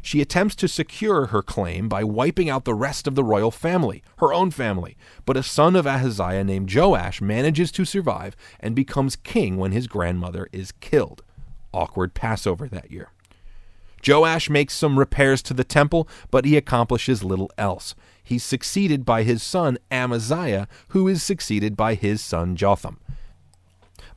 She 0.01 0.23
attempts 0.23 0.55
to 0.57 0.69
secure 0.69 1.27
her 1.27 1.43
claim 1.43 1.89
by 1.89 2.05
wiping 2.05 2.49
out 2.49 2.65
the 2.65 2.75
rest 2.75 3.07
of 3.07 3.15
the 3.15 3.25
royal 3.25 3.51
family, 3.51 4.03
her 4.19 4.33
own 4.33 4.51
family, 4.51 4.97
but 5.27 5.37
a 5.37 5.43
son 5.43 5.77
of 5.77 5.87
Ahaziah 5.87 6.45
named 6.45 6.73
Joash 6.73 7.21
manages 7.21 7.71
to 7.73 7.85
survive 7.85 8.35
and 8.61 8.75
becomes 8.75 9.17
king 9.17 9.59
when 9.59 9.73
his 9.73 9.87
grandmother 9.87 10.49
is 10.53 10.73
killed. 10.73 11.23
Awkward 11.75 12.15
Passover 12.15 12.69
that 12.69 12.91
year. 12.91 13.11
Joash 14.07 14.51
makes 14.51 14.75
some 14.75 14.99
repairs 14.99 15.43
to 15.43 15.55
the 15.55 15.65
temple, 15.65 16.09
but 16.31 16.45
he 16.45 16.57
accomplishes 16.57 17.25
little 17.25 17.51
else. 17.59 17.95
He's 18.23 18.45
succeeded 18.45 19.05
by 19.05 19.23
his 19.23 19.43
son 19.43 19.79
Amaziah, 19.91 20.69
who 20.89 21.09
is 21.09 21.23
succeeded 21.23 21.77
by 21.77 21.95
his 21.95 22.21
son 22.21 22.57
Jotham. 22.57 22.99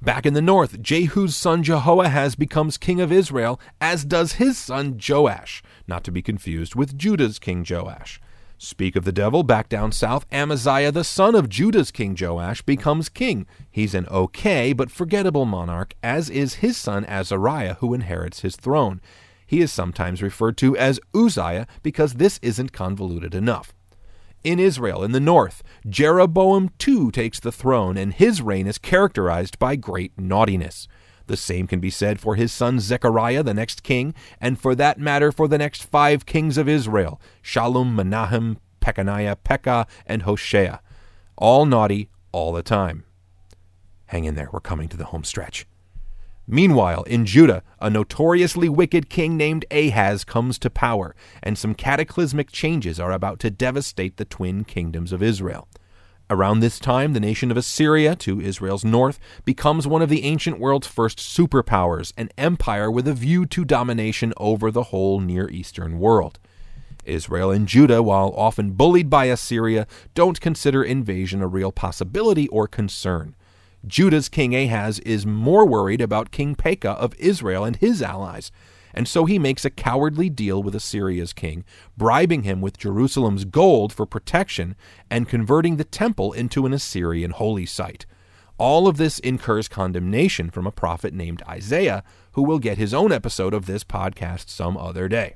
Back 0.02 0.26
in 0.26 0.34
the 0.34 0.42
north, 0.42 0.82
Jehu's 0.82 1.36
son 1.36 1.62
Jehoahaz 1.62 2.36
becomes 2.36 2.78
king 2.78 3.00
of 3.00 3.12
Israel, 3.12 3.60
as 3.80 4.04
does 4.04 4.34
his 4.34 4.58
son 4.58 5.00
Joash, 5.00 5.62
not 5.88 6.04
to 6.06 6.12
be 6.12 6.24
confused 6.24 6.74
with 6.74 6.98
Judah's 6.98 7.38
king 7.38 7.64
Joash. 7.70 8.20
Speak 8.58 8.96
of 8.96 9.06
the 9.06 9.12
devil, 9.12 9.44
back 9.44 9.70
down 9.70 9.92
south, 9.92 10.26
Amaziah, 10.32 10.92
the 10.92 11.04
son 11.04 11.34
of 11.34 11.50
Judah's 11.50 11.90
king 11.90 12.18
Joash, 12.20 12.62
becomes 12.62 13.10
king. 13.10 13.48
He's 13.72 13.96
an 13.96 14.08
okay 14.08 14.74
but 14.74 14.92
forgettable 14.92 15.46
monarch, 15.46 15.96
as 16.04 16.30
is 16.30 16.56
his 16.56 16.78
son 16.78 17.06
Azariah, 17.06 17.76
who 17.76 17.94
inherits 17.94 18.42
his 18.42 18.56
throne. 18.56 19.02
He 19.52 19.60
is 19.60 19.70
sometimes 19.70 20.22
referred 20.22 20.56
to 20.60 20.78
as 20.78 21.02
Uzziah 21.14 21.68
because 21.84 22.14
this 22.14 22.40
isn't 22.42 22.72
convoluted 22.72 23.36
enough. 23.36 23.74
In 24.46 24.62
Israel, 24.62 25.04
in 25.04 25.12
the 25.12 25.20
north, 25.20 25.62
Jeroboam 25.86 26.70
two 26.80 27.12
takes 27.12 27.38
the 27.38 27.52
throne, 27.52 27.98
and 27.98 28.14
his 28.14 28.42
reign 28.42 28.66
is 28.66 28.78
characterized 28.78 29.60
by 29.60 29.76
great 29.76 30.18
naughtiness. 30.18 30.88
The 31.28 31.36
same 31.36 31.68
can 31.68 31.82
be 31.82 31.90
said 31.90 32.18
for 32.18 32.36
his 32.36 32.54
son 32.54 32.80
Zechariah, 32.80 33.44
the 33.44 33.54
next 33.54 33.84
king, 33.84 34.14
and 34.40 34.58
for 34.58 34.74
that 34.76 35.02
matter 35.02 35.34
for 35.34 35.50
the 35.50 35.58
next 35.58 35.84
five 35.84 36.26
kings 36.26 36.58
of 36.58 36.70
Israel 36.70 37.20
Shallum, 37.44 37.94
Menahem, 37.94 38.58
Pekahiah, 38.80 39.36
Pekah, 39.44 39.86
and 40.06 40.22
Hoshea. 40.22 40.80
All 41.36 41.66
naughty, 41.66 42.08
all 42.32 42.54
the 42.54 42.64
time. 42.64 43.04
Hang 44.06 44.24
in 44.24 44.36
there, 44.36 44.48
we're 44.54 44.62
coming 44.62 44.88
to 44.88 44.96
the 44.96 45.08
home 45.12 45.26
stretch. 45.26 45.66
Meanwhile, 46.48 47.04
in 47.04 47.26
Judah, 47.26 47.64
a 47.80 47.90
notoriously 47.90 48.68
wicked 48.68 49.10
king 49.10 49.38
named 49.38 49.66
Ahaz 49.72 50.24
comes 50.24 50.58
to 50.60 50.70
power, 50.70 51.16
and 51.42 51.58
some 51.58 51.76
cataclysmic 51.76 52.52
changes 52.52 53.00
are 53.00 53.12
about 53.12 53.40
to 53.40 53.52
devastate 53.52 54.18
the 54.18 54.26
twin 54.26 54.64
kingdoms 54.64 55.12
of 55.12 55.24
Israel. 55.24 55.68
Around 56.30 56.62
this 56.62 56.80
time, 56.80 57.12
the 57.12 57.20
nation 57.20 57.52
of 57.52 57.58
Assyria, 57.58 58.16
to 58.16 58.40
Israel's 58.40 58.86
north, 58.86 59.20
becomes 59.44 59.86
one 59.86 60.02
of 60.02 60.08
the 60.08 60.24
ancient 60.24 60.60
world's 60.60 60.88
first 60.88 61.18
superpowers, 61.18 62.14
an 62.16 62.30
empire 62.38 62.90
with 62.90 63.06
a 63.06 63.14
view 63.14 63.46
to 63.48 63.66
domination 63.66 64.34
over 64.38 64.72
the 64.72 64.84
whole 64.84 65.20
Near 65.20 65.50
Eastern 65.50 66.00
world. 66.00 66.40
Israel 67.04 67.52
and 67.52 67.68
Judah, 67.68 68.02
while 68.02 68.34
often 68.38 68.72
bullied 68.72 69.10
by 69.10 69.26
Assyria, 69.26 69.88
don't 70.14 70.40
consider 70.40 70.84
invasion 70.84 71.42
a 71.42 71.48
real 71.48 71.72
possibility 71.72 72.48
or 72.48 72.68
concern. 72.68 73.36
Judah's 73.86 74.30
king 74.30 74.56
Ahaz 74.56 75.00
is 75.00 75.26
more 75.26 75.66
worried 75.66 76.02
about 76.02 76.32
King 76.32 76.56
Pekah 76.56 76.92
of 76.92 77.16
Israel 77.18 77.64
and 77.64 77.76
his 77.76 78.02
allies, 78.02 78.52
and 78.94 79.08
so 79.08 79.26
he 79.26 79.40
makes 79.40 79.66
a 79.66 79.70
cowardly 79.70 80.30
deal 80.30 80.62
with 80.62 80.76
Assyria's 80.76 81.34
king, 81.34 81.64
bribing 81.98 82.44
him 82.44 82.62
with 82.62 82.78
Jerusalem's 82.78 83.46
gold 83.46 83.92
for 83.92 84.06
protection 84.06 84.76
and 85.10 85.30
converting 85.30 85.78
the 85.78 85.84
temple 85.84 86.34
into 86.34 86.66
an 86.66 86.74
Assyrian 86.74 87.32
holy 87.32 87.66
site. 87.66 88.06
All 88.58 88.88
of 88.88 88.98
this 88.98 89.18
incurs 89.20 89.68
condemnation 89.68 90.52
from 90.52 90.68
a 90.68 90.72
prophet 90.72 91.14
named 91.14 91.42
Isaiah, 91.48 92.04
who 92.34 92.44
will 92.44 92.60
get 92.60 92.78
his 92.78 92.94
own 92.94 93.12
episode 93.12 93.54
of 93.54 93.66
this 93.66 93.84
podcast 93.84 94.50
some 94.50 94.78
other 94.78 95.08
day. 95.08 95.36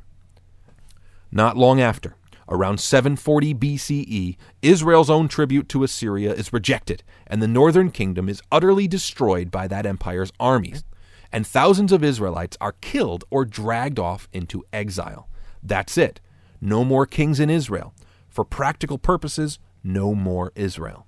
Not 1.31 1.57
long 1.57 1.81
after, 1.81 2.15
Around 2.47 2.79
740 2.79 3.55
BCE, 3.55 4.37
Israel's 4.61 5.09
own 5.09 5.27
tribute 5.27 5.67
to 5.69 5.83
Assyria 5.83 6.33
is 6.33 6.53
rejected, 6.53 7.03
and 7.25 7.41
the 7.41 7.47
northern 7.47 7.89
kingdom 7.89 8.29
is 8.29 8.43
utterly 8.51 8.87
destroyed 8.87 9.49
by 9.49 9.67
that 9.67 9.85
empire's 9.85 10.31
armies, 10.39 10.83
and 11.31 11.45
thousands 11.45 11.91
of 11.91 12.03
Israelites 12.03 12.55
are 12.61 12.75
killed 12.81 13.23
or 13.31 13.45
dragged 13.45 13.97
off 13.97 14.29
into 14.31 14.63
exile. 14.71 15.27
That's 15.63 15.97
it. 15.97 16.21
No 16.61 16.85
more 16.85 17.07
kings 17.07 17.39
in 17.39 17.49
Israel. 17.49 17.93
For 18.29 18.45
practical 18.45 18.99
purposes, 18.99 19.57
no 19.83 20.13
more 20.13 20.51
Israel. 20.55 21.07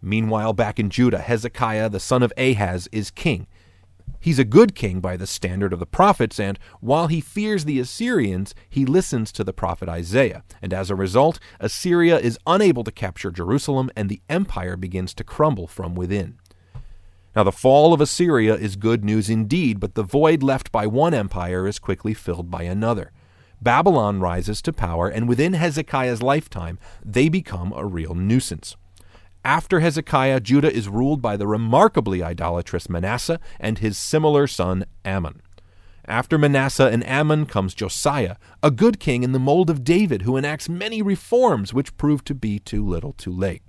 Meanwhile, 0.00 0.54
back 0.54 0.80
in 0.80 0.90
Judah, 0.90 1.20
Hezekiah, 1.20 1.88
the 1.88 2.00
son 2.00 2.24
of 2.24 2.32
Ahaz, 2.36 2.88
is 2.90 3.12
king, 3.12 3.46
He's 4.22 4.38
a 4.38 4.44
good 4.44 4.76
king 4.76 5.00
by 5.00 5.16
the 5.16 5.26
standard 5.26 5.72
of 5.72 5.80
the 5.80 5.84
prophets, 5.84 6.38
and 6.38 6.56
while 6.78 7.08
he 7.08 7.20
fears 7.20 7.64
the 7.64 7.80
Assyrians, 7.80 8.54
he 8.70 8.86
listens 8.86 9.32
to 9.32 9.42
the 9.42 9.52
prophet 9.52 9.88
Isaiah. 9.88 10.44
And 10.62 10.72
as 10.72 10.90
a 10.90 10.94
result, 10.94 11.40
Assyria 11.58 12.20
is 12.20 12.38
unable 12.46 12.84
to 12.84 12.92
capture 12.92 13.32
Jerusalem, 13.32 13.90
and 13.96 14.08
the 14.08 14.22
empire 14.28 14.76
begins 14.76 15.12
to 15.14 15.24
crumble 15.24 15.66
from 15.66 15.96
within. 15.96 16.38
Now, 17.34 17.42
the 17.42 17.50
fall 17.50 17.92
of 17.92 18.00
Assyria 18.00 18.54
is 18.54 18.76
good 18.76 19.04
news 19.04 19.28
indeed, 19.28 19.80
but 19.80 19.96
the 19.96 20.04
void 20.04 20.40
left 20.40 20.70
by 20.70 20.86
one 20.86 21.14
empire 21.14 21.66
is 21.66 21.80
quickly 21.80 22.14
filled 22.14 22.48
by 22.48 22.62
another. 22.62 23.10
Babylon 23.60 24.20
rises 24.20 24.62
to 24.62 24.72
power, 24.72 25.08
and 25.08 25.28
within 25.28 25.54
Hezekiah's 25.54 26.22
lifetime, 26.22 26.78
they 27.04 27.28
become 27.28 27.72
a 27.72 27.84
real 27.84 28.14
nuisance. 28.14 28.76
After 29.44 29.80
Hezekiah, 29.80 30.40
Judah 30.40 30.72
is 30.72 30.88
ruled 30.88 31.20
by 31.20 31.36
the 31.36 31.48
remarkably 31.48 32.22
idolatrous 32.22 32.88
Manasseh 32.88 33.40
and 33.58 33.78
his 33.78 33.98
similar 33.98 34.46
son 34.46 34.84
Amon. 35.04 35.42
After 36.06 36.38
Manasseh 36.38 36.88
and 36.88 37.02
Amon 37.04 37.46
comes 37.46 37.74
Josiah, 37.74 38.36
a 38.62 38.70
good 38.70 39.00
king 39.00 39.24
in 39.24 39.32
the 39.32 39.40
mold 39.40 39.68
of 39.68 39.82
David 39.82 40.22
who 40.22 40.36
enacts 40.36 40.68
many 40.68 41.02
reforms 41.02 41.74
which 41.74 41.96
prove 41.96 42.22
to 42.24 42.34
be 42.34 42.60
too 42.60 42.86
little 42.86 43.12
too 43.12 43.32
late. 43.32 43.62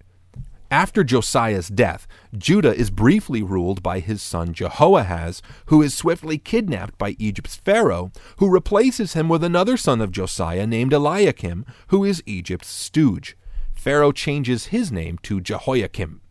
After 0.70 1.04
Josiah's 1.04 1.70
death, 1.70 2.08
Judah 2.36 2.76
is 2.76 2.90
briefly 2.90 3.42
ruled 3.42 3.82
by 3.82 4.00
his 4.00 4.22
son 4.22 4.54
Jehoahaz, 4.54 5.42
who 5.68 5.82
is 5.82 5.94
swiftly 5.96 6.38
kidnapped 6.38 6.98
by 6.98 7.16
Egypt's 7.20 7.56
Pharaoh, 7.56 8.12
who 8.38 8.50
replaces 8.50 9.14
him 9.14 9.28
with 9.28 9.44
another 9.44 9.78
son 9.78 10.02
of 10.02 10.12
Josiah 10.12 10.68
named 10.68 10.94
Eliakim, 10.94 11.66
who 11.88 12.04
is 12.04 12.24
Egypt's 12.26 12.70
stooge. 12.70 13.38
Pharaoh 13.84 14.14
changes 14.14 14.68
his 14.68 14.94
name 14.94 15.18
to 15.24 15.42
Jehoiakim. 15.42 16.22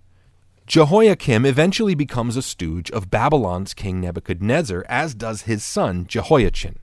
Jehoiakim 0.66 1.44
eventually 1.44 1.94
becomes 1.94 2.35
a 2.35 2.40
stooge 2.40 2.90
of 2.92 3.11
Babylon's 3.11 3.75
king 3.75 4.00
Nebuchadnezzar, 4.00 4.87
as 4.88 5.14
does 5.14 5.42
his 5.42 5.62
son 5.62 6.06
Jehoiachin. 6.06 6.78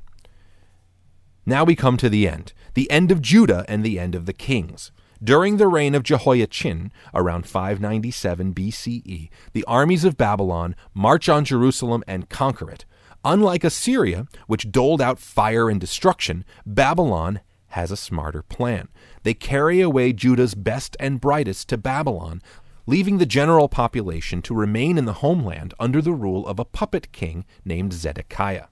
Now 1.44 1.64
we 1.64 1.76
come 1.76 1.98
to 1.98 2.08
the 2.08 2.28
end, 2.28 2.54
the 2.76 2.90
end 2.92 3.12
of 3.12 3.20
Judah 3.20 3.66
and 3.68 3.84
the 3.84 3.98
end 3.98 4.14
of 4.14 4.28
the 4.28 4.32
kings. 4.32 4.92
During 5.24 5.58
the 5.58 5.68
reign 5.68 5.96
of 5.96 6.04
Jehoiachin, 6.04 6.92
around 7.16 7.48
597 7.48 8.54
BCE, 8.54 9.30
the 9.54 9.66
armies 9.66 10.04
of 10.04 10.18
Babylon 10.18 10.76
march 10.94 11.28
on 11.28 11.46
Jerusalem 11.46 12.04
and 12.06 12.30
conquer 12.30 12.70
it. 12.70 12.86
Unlike 13.26 13.64
Assyria, 13.64 14.28
which 14.46 14.72
doled 14.72 15.02
out 15.02 15.18
fire 15.18 15.68
and 15.68 15.82
destruction, 15.82 16.46
Babylon 16.64 17.40
has 17.70 17.92
a 17.92 17.98
smarter 17.98 18.42
plan. 18.42 18.90
They 19.24 19.34
carry 19.34 19.82
away 19.82 20.14
Judah's 20.14 20.56
best 20.56 20.96
and 21.00 21.22
brightest 21.22 21.70
to 21.70 21.78
Babylon, 21.78 22.42
leaving 22.86 23.18
the 23.18 23.26
general 23.26 23.70
population 23.70 24.42
to 24.42 24.56
remain 24.56 24.98
in 24.98 25.06
the 25.06 25.14
homeland 25.14 25.74
under 25.80 26.02
the 26.02 26.14
rule 26.14 26.48
of 26.48 26.60
a 26.60 26.66
puppet 26.66 27.12
king 27.12 27.46
named 27.64 27.94
Zedekiah. 27.94 28.66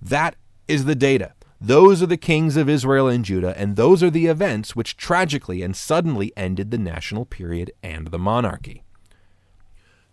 That 0.00 0.36
is 0.68 0.84
the 0.84 0.94
data. 0.94 1.34
Those 1.60 2.02
are 2.02 2.06
the 2.06 2.16
kings 2.16 2.56
of 2.56 2.70
Israel 2.70 3.08
and 3.08 3.24
Judah, 3.24 3.54
and 3.58 3.76
those 3.76 4.02
are 4.02 4.10
the 4.10 4.26
events 4.26 4.74
which 4.74 4.96
tragically 4.96 5.60
and 5.60 5.76
suddenly 5.76 6.32
ended 6.36 6.70
the 6.70 6.78
national 6.78 7.26
period 7.26 7.70
and 7.82 8.06
the 8.06 8.18
monarchy. 8.18 8.82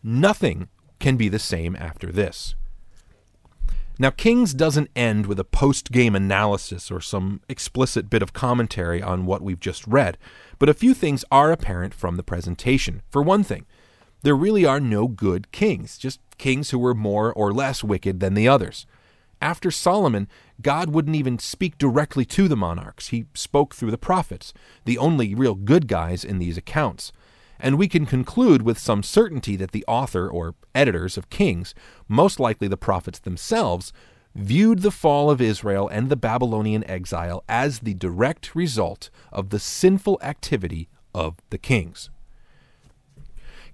Nothing 0.03 0.67
can 0.99 1.15
be 1.15 1.29
the 1.29 1.39
same 1.39 1.75
after 1.75 2.11
this. 2.11 2.55
Now, 3.99 4.11
Kings 4.11 4.53
doesn't 4.53 4.91
end 4.95 5.25
with 5.25 5.39
a 5.39 5.43
post 5.43 5.91
game 5.91 6.15
analysis 6.15 6.91
or 6.91 7.01
some 7.01 7.41
explicit 7.49 8.09
bit 8.09 8.21
of 8.21 8.31
commentary 8.31 9.01
on 9.01 9.25
what 9.25 9.41
we've 9.41 9.59
just 9.59 9.87
read, 9.87 10.19
but 10.59 10.69
a 10.69 10.75
few 10.75 10.93
things 10.93 11.25
are 11.31 11.51
apparent 11.51 11.95
from 11.95 12.15
the 12.15 12.23
presentation. 12.23 13.01
For 13.09 13.23
one 13.23 13.43
thing, 13.43 13.65
there 14.21 14.35
really 14.35 14.65
are 14.65 14.79
no 14.79 15.07
good 15.07 15.51
kings, 15.51 15.97
just 15.97 16.19
kings 16.37 16.69
who 16.69 16.77
were 16.77 16.93
more 16.93 17.33
or 17.33 17.51
less 17.51 17.83
wicked 17.83 18.19
than 18.19 18.35
the 18.35 18.47
others. 18.47 18.85
After 19.41 19.71
Solomon, 19.71 20.27
God 20.61 20.89
wouldn't 20.89 21.15
even 21.15 21.39
speak 21.39 21.77
directly 21.77 22.25
to 22.25 22.47
the 22.47 22.55
monarchs. 22.55 23.07
He 23.07 23.25
spoke 23.33 23.73
through 23.73 23.91
the 23.91 23.97
prophets, 23.97 24.53
the 24.85 24.97
only 24.97 25.33
real 25.33 25.55
good 25.55 25.87
guys 25.87 26.23
in 26.23 26.37
these 26.39 26.57
accounts. 26.57 27.11
And 27.59 27.77
we 27.77 27.87
can 27.87 28.05
conclude 28.05 28.61
with 28.61 28.77
some 28.77 29.03
certainty 29.03 29.55
that 29.55 29.71
the 29.71 29.85
author 29.87 30.29
or 30.29 30.55
editors 30.75 31.17
of 31.17 31.29
Kings, 31.29 31.73
most 32.07 32.39
likely 32.39 32.67
the 32.67 32.77
prophets 32.77 33.19
themselves, 33.19 33.91
viewed 34.37 34.83
the 34.83 34.91
fall 34.91 35.31
of 35.31 35.41
Israel 35.41 35.87
and 35.87 36.09
the 36.09 36.15
Babylonian 36.15 36.87
exile 36.89 37.43
as 37.49 37.79
the 37.79 37.95
direct 37.95 38.53
result 38.55 39.09
of 39.31 39.49
the 39.49 39.59
sinful 39.59 40.19
activity 40.21 40.87
of 41.13 41.35
the 41.49 41.57
kings. 41.57 42.11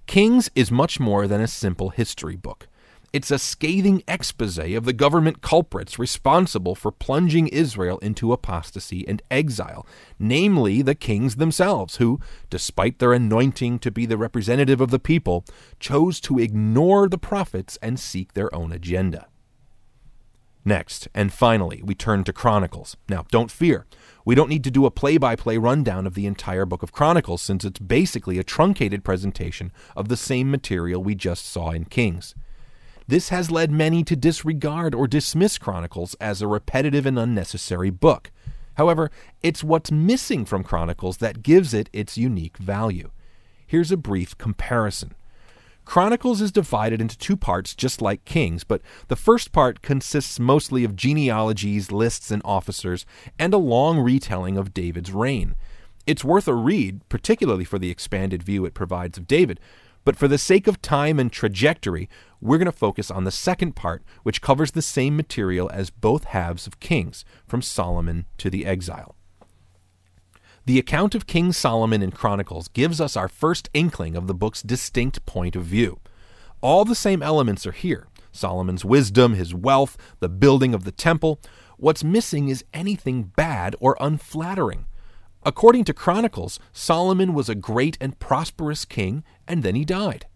Kings 0.06 0.50
is 0.54 0.70
much 0.70 0.98
more 0.98 1.26
than 1.26 1.40
a 1.40 1.46
simple 1.46 1.90
history 1.90 2.36
book. 2.36 2.68
It's 3.14 3.30
a 3.30 3.38
scathing 3.38 4.02
expose 4.08 4.58
of 4.58 4.84
the 4.86 4.92
government 4.92 5.40
culprits 5.40 6.00
responsible 6.00 6.74
for 6.74 6.90
plunging 6.90 7.46
Israel 7.46 7.98
into 7.98 8.32
apostasy 8.32 9.06
and 9.06 9.22
exile, 9.30 9.86
namely 10.18 10.82
the 10.82 10.96
kings 10.96 11.36
themselves, 11.36 11.98
who, 11.98 12.18
despite 12.50 12.98
their 12.98 13.12
anointing 13.12 13.78
to 13.78 13.92
be 13.92 14.04
the 14.04 14.16
representative 14.16 14.80
of 14.80 14.90
the 14.90 14.98
people, 14.98 15.44
chose 15.78 16.18
to 16.22 16.40
ignore 16.40 17.08
the 17.08 17.16
prophets 17.16 17.78
and 17.80 18.00
seek 18.00 18.32
their 18.32 18.52
own 18.52 18.72
agenda. 18.72 19.28
Next, 20.64 21.06
and 21.14 21.32
finally, 21.32 21.82
we 21.84 21.94
turn 21.94 22.24
to 22.24 22.32
Chronicles. 22.32 22.96
Now, 23.08 23.26
don't 23.30 23.48
fear. 23.48 23.86
We 24.24 24.34
don't 24.34 24.50
need 24.50 24.64
to 24.64 24.72
do 24.72 24.86
a 24.86 24.90
play 24.90 25.18
by 25.18 25.36
play 25.36 25.56
rundown 25.56 26.08
of 26.08 26.14
the 26.14 26.26
entire 26.26 26.66
book 26.66 26.82
of 26.82 26.90
Chronicles, 26.90 27.42
since 27.42 27.64
it's 27.64 27.78
basically 27.78 28.40
a 28.40 28.44
truncated 28.44 29.04
presentation 29.04 29.70
of 29.94 30.08
the 30.08 30.16
same 30.16 30.50
material 30.50 31.00
we 31.00 31.14
just 31.14 31.46
saw 31.46 31.70
in 31.70 31.84
Kings. 31.84 32.34
This 33.06 33.28
has 33.28 33.50
led 33.50 33.70
many 33.70 34.02
to 34.04 34.16
disregard 34.16 34.94
or 34.94 35.06
dismiss 35.06 35.58
Chronicles 35.58 36.14
as 36.20 36.40
a 36.40 36.48
repetitive 36.48 37.04
and 37.04 37.18
unnecessary 37.18 37.90
book. 37.90 38.30
However, 38.74 39.10
it's 39.42 39.62
what's 39.62 39.92
missing 39.92 40.44
from 40.44 40.64
Chronicles 40.64 41.18
that 41.18 41.42
gives 41.42 41.74
it 41.74 41.90
its 41.92 42.16
unique 42.16 42.56
value. 42.56 43.10
Here's 43.66 43.92
a 43.92 43.96
brief 43.96 44.36
comparison. 44.38 45.14
Chronicles 45.84 46.40
is 46.40 46.50
divided 46.50 47.00
into 47.00 47.18
two 47.18 47.36
parts, 47.36 47.74
just 47.74 48.00
like 48.00 48.24
Kings, 48.24 48.64
but 48.64 48.80
the 49.08 49.16
first 49.16 49.52
part 49.52 49.82
consists 49.82 50.40
mostly 50.40 50.82
of 50.82 50.96
genealogies, 50.96 51.92
lists, 51.92 52.30
and 52.30 52.40
officers, 52.42 53.04
and 53.38 53.52
a 53.52 53.58
long 53.58 53.98
retelling 53.98 54.56
of 54.56 54.72
David's 54.72 55.12
reign. 55.12 55.54
It's 56.06 56.24
worth 56.24 56.48
a 56.48 56.54
read, 56.54 57.06
particularly 57.10 57.64
for 57.64 57.78
the 57.78 57.90
expanded 57.90 58.42
view 58.42 58.64
it 58.64 58.72
provides 58.72 59.18
of 59.18 59.26
David, 59.26 59.60
but 60.04 60.16
for 60.16 60.28
the 60.28 60.38
sake 60.38 60.66
of 60.66 60.82
time 60.82 61.18
and 61.18 61.32
trajectory, 61.32 62.08
we're 62.40 62.58
going 62.58 62.66
to 62.66 62.72
focus 62.72 63.10
on 63.10 63.24
the 63.24 63.30
second 63.30 63.74
part, 63.74 64.02
which 64.22 64.42
covers 64.42 64.72
the 64.72 64.82
same 64.82 65.16
material 65.16 65.70
as 65.72 65.90
both 65.90 66.24
halves 66.24 66.66
of 66.66 66.80
Kings, 66.80 67.24
from 67.46 67.62
Solomon 67.62 68.26
to 68.38 68.50
the 68.50 68.66
exile. 68.66 69.16
The 70.66 70.78
account 70.78 71.14
of 71.14 71.26
King 71.26 71.52
Solomon 71.52 72.02
in 72.02 72.10
Chronicles 72.10 72.68
gives 72.68 73.00
us 73.00 73.16
our 73.16 73.28
first 73.28 73.68
inkling 73.74 74.16
of 74.16 74.26
the 74.26 74.34
book's 74.34 74.62
distinct 74.62 75.24
point 75.26 75.56
of 75.56 75.64
view. 75.64 76.00
All 76.60 76.84
the 76.84 76.94
same 76.94 77.22
elements 77.22 77.66
are 77.66 77.72
here 77.72 78.08
Solomon's 78.32 78.84
wisdom, 78.84 79.34
his 79.34 79.54
wealth, 79.54 79.96
the 80.20 80.28
building 80.28 80.74
of 80.74 80.84
the 80.84 80.90
temple. 80.90 81.40
What's 81.76 82.02
missing 82.02 82.48
is 82.48 82.64
anything 82.72 83.24
bad 83.36 83.76
or 83.78 83.96
unflattering. 84.00 84.86
According 85.46 85.84
to 85.84 85.94
Chronicles, 85.94 86.58
Solomon 86.72 87.34
was 87.34 87.48
a 87.48 87.54
great 87.54 87.98
and 88.00 88.18
prosperous 88.18 88.84
king, 88.84 89.24
and 89.46 89.62
then 89.62 89.74
he 89.74 89.84
died. 89.84 90.26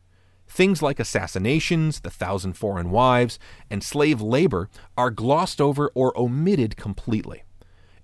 Things 0.46 0.82
like 0.82 1.00
assassinations, 1.00 2.00
the 2.00 2.10
thousand 2.10 2.54
foreign 2.54 2.90
wives, 2.90 3.38
and 3.70 3.82
slave 3.82 4.20
labor 4.20 4.68
are 4.96 5.10
glossed 5.10 5.60
over 5.60 5.90
or 5.94 6.18
omitted 6.18 6.76
completely. 6.76 7.42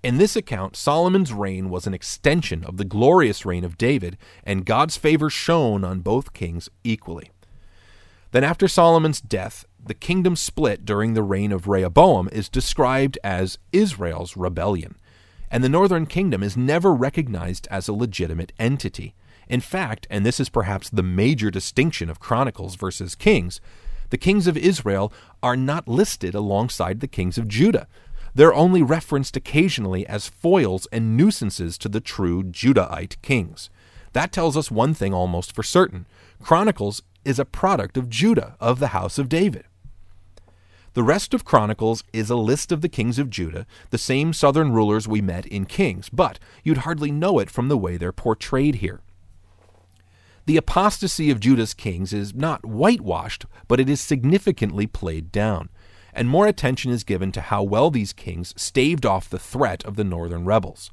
In 0.03 0.19
this 0.19 0.37
account, 0.37 0.77
Solomon's 0.77 1.33
reign 1.33 1.71
was 1.71 1.87
an 1.87 1.95
extension 1.95 2.65
of 2.65 2.77
the 2.77 2.85
glorious 2.85 3.47
reign 3.47 3.65
of 3.65 3.79
David, 3.79 4.19
and 4.45 4.67
God's 4.67 4.99
favor 4.99 5.31
shone 5.31 5.85
on 5.85 6.01
both 6.01 6.35
kings 6.35 6.69
equally. 6.85 7.31
Then, 8.33 8.45
after 8.45 8.69
Solomon's 8.69 9.21
death, 9.21 9.65
the 9.83 9.95
kingdom 9.95 10.37
split 10.37 10.85
during 10.85 11.15
the 11.15 11.23
reign 11.23 11.53
of 11.53 11.69
Rehoboam 11.69 12.29
is 12.33 12.49
described 12.49 13.19
as 13.25 13.59
Israel's 13.73 14.37
rebellion, 14.37 14.97
and 15.55 15.63
the 15.63 15.69
northern 15.69 16.05
kingdom 16.05 16.43
is 16.43 16.57
never 16.57 16.93
recognized 16.93 17.69
as 17.71 17.87
a 17.87 17.93
legitimate 17.93 18.53
entity. 18.59 19.15
In 19.49 19.61
fact, 19.61 20.05
and 20.11 20.27
this 20.27 20.41
is 20.41 20.49
perhaps 20.49 20.91
the 20.91 21.01
major 21.01 21.49
distinction 21.49 22.11
of 22.11 22.19
Chronicles 22.19 22.75
versus 22.75 23.15
Kings, 23.15 23.61
the 24.11 24.19
kings 24.19 24.49
of 24.49 24.57
Israel 24.57 25.13
are 25.45 25.57
not 25.57 25.87
listed 25.87 26.35
alongside 26.35 26.99
the 26.99 27.07
kings 27.07 27.39
of 27.39 27.47
Judah. 27.47 27.87
They're 28.35 28.53
only 28.53 28.83
referenced 28.83 29.37
occasionally 29.37 30.05
as 30.09 30.27
foils 30.27 30.89
and 30.91 31.17
nuisances 31.17 31.79
to 31.79 31.89
the 31.89 32.01
true 32.01 32.43
Judahite 32.43 33.23
kings. 33.23 33.71
That 34.13 34.33
tells 34.33 34.57
us 34.57 34.73
one 34.73 34.93
thing 34.93 35.15
almost 35.15 35.55
for 35.55 35.63
certain 35.63 36.07
Chronicles 36.43 37.05
is 37.25 37.39
a 37.39 37.45
product 37.45 37.97
of 37.97 38.11
Judah, 38.11 38.57
of 38.59 38.81
the 38.81 38.89
house 38.89 39.19
of 39.21 39.29
David. 39.29 39.67
The 40.95 41.03
rest 41.03 41.35
of 41.35 41.45
Chronicles 41.45 42.05
is 42.13 42.31
a 42.31 42.37
list 42.37 42.71
of 42.71 42.81
the 42.81 42.89
kings 42.89 43.19
of 43.19 43.29
Judah, 43.29 43.67
the 43.91 43.99
same 43.99 44.33
southern 44.33 44.71
rulers 44.71 45.09
we 45.09 45.21
met 45.21 45.45
in 45.45 45.65
Kings, 45.65 46.09
but 46.09 46.39
you'd 46.63 46.79
hardly 46.79 47.11
know 47.11 47.41
it 47.41 47.51
from 47.51 47.67
the 47.67 47.77
way 47.77 47.97
they're 47.97 48.13
portrayed 48.13 48.77
here. 48.77 49.01
The 50.47 50.57
apostasy 50.57 51.33
of 51.33 51.41
Judah's 51.41 51.75
kings 51.75 52.13
is 52.13 52.33
not 52.33 52.65
whitewashed, 52.65 53.45
but 53.67 53.81
it 53.81 53.91
is 53.91 54.01
significantly 54.01 54.87
played 54.87 55.33
down, 55.33 55.69
and 56.13 56.29
more 56.29 56.47
attention 56.47 56.93
is 56.93 57.03
given 57.03 57.33
to 57.33 57.41
how 57.41 57.65
well 57.65 57.91
these 57.91 58.13
kings 58.13 58.55
staved 58.57 59.05
off 59.05 59.29
the 59.29 59.37
threat 59.37 59.85
of 59.85 59.97
the 59.97 60.05
northern 60.05 60.45
rebels. 60.45 60.93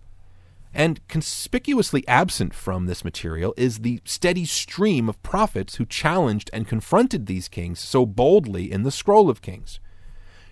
And 0.74 1.06
conspicuously 1.10 2.08
absent 2.08 2.56
from 2.56 2.88
this 2.88 3.06
material 3.06 3.54
is 3.56 3.80
the 3.80 4.02
steady 4.06 4.46
stream 4.46 5.08
of 5.08 5.22
prophets 5.22 5.76
who 5.76 5.86
challenged 5.86 6.50
and 6.52 6.68
confronted 6.68 7.28
these 7.28 7.48
kings 7.48 7.80
so 7.80 8.08
boldly 8.08 8.72
in 8.72 8.82
the 8.82 8.90
Scroll 8.90 9.30
of 9.30 9.44
Kings. 9.44 9.80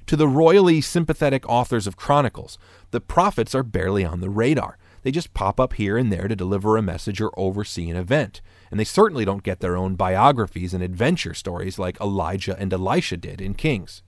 To 0.10 0.16
the 0.16 0.28
royally 0.28 0.82
sympathetic 0.82 1.48
authors 1.48 1.86
of 1.86 1.96
Chronicles, 1.96 2.58
the 2.90 3.00
prophets 3.00 3.54
are 3.54 3.62
barely 3.62 4.04
on 4.04 4.22
the 4.22 4.30
radar. 4.30 4.80
They 5.04 5.12
just 5.12 5.36
pop 5.36 5.60
up 5.60 5.74
here 5.74 5.98
and 5.98 6.12
there 6.12 6.28
to 6.28 6.36
deliver 6.36 6.76
a 6.76 6.82
message 6.82 7.22
or 7.22 7.32
oversee 7.38 7.90
an 7.90 7.96
event 7.96 8.42
and 8.72 8.80
they 8.80 8.86
certainly 8.86 9.26
don't 9.26 9.44
get 9.44 9.60
their 9.60 9.76
own 9.76 9.96
biographies 9.96 10.74
and 10.74 10.84
adventure 10.84 11.34
stories 11.34 11.80
like 11.80 12.00
Elijah 12.00 12.58
and 12.60 12.72
Elisha 12.72 13.18
did 13.18 13.42
in 13.42 13.54
Kings. 13.54 14.02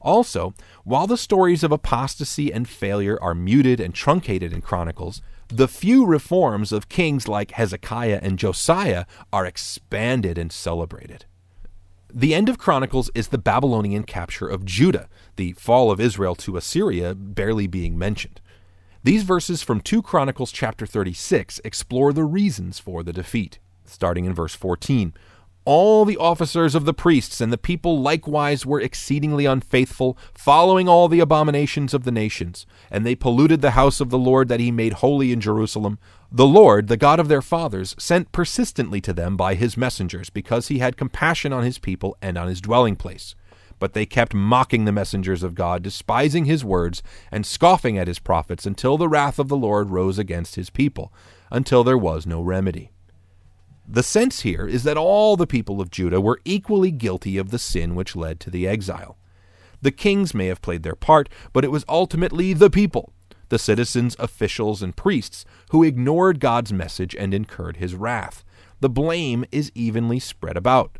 Also, 0.00 0.54
while 0.84 1.06
the 1.06 1.16
stories 1.16 1.64
of 1.64 1.72
apostasy 1.72 2.52
and 2.52 2.68
failure 2.68 3.18
are 3.20 3.34
muted 3.34 3.80
and 3.80 3.94
truncated 3.94 4.52
in 4.52 4.62
Chronicles, 4.62 5.20
the 5.48 5.68
few 5.68 6.06
reforms 6.06 6.72
of 6.72 6.88
kings 6.88 7.26
like 7.26 7.52
Hezekiah 7.52 8.20
and 8.22 8.38
Josiah 8.38 9.06
are 9.32 9.46
expanded 9.46 10.38
and 10.38 10.52
celebrated. 10.52 11.24
The 12.12 12.34
end 12.34 12.48
of 12.48 12.58
Chronicles 12.58 13.10
is 13.14 13.28
the 13.28 13.38
Babylonian 13.38 14.04
capture 14.04 14.48
of 14.48 14.64
Judah, 14.64 15.08
the 15.36 15.52
fall 15.52 15.90
of 15.90 16.00
Israel 16.00 16.34
to 16.36 16.56
Assyria 16.56 17.14
barely 17.14 17.66
being 17.66 17.98
mentioned. 17.98 18.40
These 19.04 19.24
verses 19.24 19.62
from 19.62 19.80
2 19.80 20.02
Chronicles 20.02 20.50
chapter 20.50 20.86
36 20.86 21.60
explore 21.64 22.12
the 22.12 22.24
reasons 22.24 22.78
for 22.78 23.02
the 23.02 23.12
defeat 23.12 23.58
starting 23.88 24.24
in 24.24 24.34
verse 24.34 24.54
14. 24.54 25.12
All 25.70 26.06
the 26.06 26.16
officers 26.16 26.74
of 26.74 26.86
the 26.86 26.94
priests 26.94 27.42
and 27.42 27.52
the 27.52 27.58
people 27.58 28.00
likewise 28.00 28.64
were 28.64 28.80
exceedingly 28.80 29.44
unfaithful, 29.44 30.16
following 30.32 30.88
all 30.88 31.08
the 31.08 31.20
abominations 31.20 31.92
of 31.92 32.04
the 32.04 32.10
nations. 32.10 32.64
And 32.90 33.04
they 33.04 33.14
polluted 33.14 33.60
the 33.60 33.72
house 33.72 34.00
of 34.00 34.08
the 34.08 34.16
Lord 34.16 34.48
that 34.48 34.60
he 34.60 34.70
made 34.70 34.94
holy 34.94 35.30
in 35.30 35.42
Jerusalem. 35.42 35.98
The 36.32 36.46
Lord, 36.46 36.88
the 36.88 36.96
God 36.96 37.20
of 37.20 37.28
their 37.28 37.42
fathers, 37.42 37.94
sent 37.98 38.32
persistently 38.32 39.02
to 39.02 39.12
them 39.12 39.36
by 39.36 39.56
his 39.56 39.76
messengers, 39.76 40.30
because 40.30 40.68
he 40.68 40.78
had 40.78 40.96
compassion 40.96 41.52
on 41.52 41.64
his 41.64 41.78
people 41.78 42.16
and 42.22 42.38
on 42.38 42.48
his 42.48 42.62
dwelling 42.62 42.96
place. 42.96 43.34
But 43.78 43.92
they 43.92 44.06
kept 44.06 44.32
mocking 44.32 44.86
the 44.86 44.90
messengers 44.90 45.42
of 45.42 45.54
God, 45.54 45.82
despising 45.82 46.46
his 46.46 46.64
words, 46.64 47.02
and 47.30 47.44
scoffing 47.44 47.98
at 47.98 48.08
his 48.08 48.20
prophets, 48.20 48.64
until 48.64 48.96
the 48.96 49.06
wrath 49.06 49.38
of 49.38 49.48
the 49.48 49.54
Lord 49.54 49.90
rose 49.90 50.18
against 50.18 50.54
his 50.54 50.70
people, 50.70 51.12
until 51.50 51.84
there 51.84 51.98
was 51.98 52.26
no 52.26 52.40
remedy. 52.40 52.90
The 53.90 54.02
sense 54.02 54.40
here 54.40 54.66
is 54.66 54.82
that 54.82 54.98
all 54.98 55.36
the 55.38 55.46
people 55.46 55.80
of 55.80 55.90
Judah 55.90 56.20
were 56.20 56.42
equally 56.44 56.90
guilty 56.90 57.38
of 57.38 57.50
the 57.50 57.58
sin 57.58 57.94
which 57.94 58.14
led 58.14 58.38
to 58.40 58.50
the 58.50 58.68
exile. 58.68 59.16
The 59.80 59.90
kings 59.90 60.34
may 60.34 60.46
have 60.46 60.60
played 60.60 60.82
their 60.82 60.94
part, 60.94 61.30
but 61.54 61.64
it 61.64 61.70
was 61.70 61.86
ultimately 61.88 62.52
the 62.52 62.68
people, 62.68 63.12
the 63.48 63.58
citizens, 63.58 64.14
officials, 64.18 64.82
and 64.82 64.94
priests, 64.94 65.46
who 65.70 65.82
ignored 65.82 66.38
God's 66.38 66.70
message 66.70 67.14
and 67.14 67.32
incurred 67.32 67.78
his 67.78 67.94
wrath. 67.94 68.44
The 68.80 68.90
blame 68.90 69.46
is 69.50 69.72
evenly 69.74 70.18
spread 70.18 70.58
about. 70.58 70.98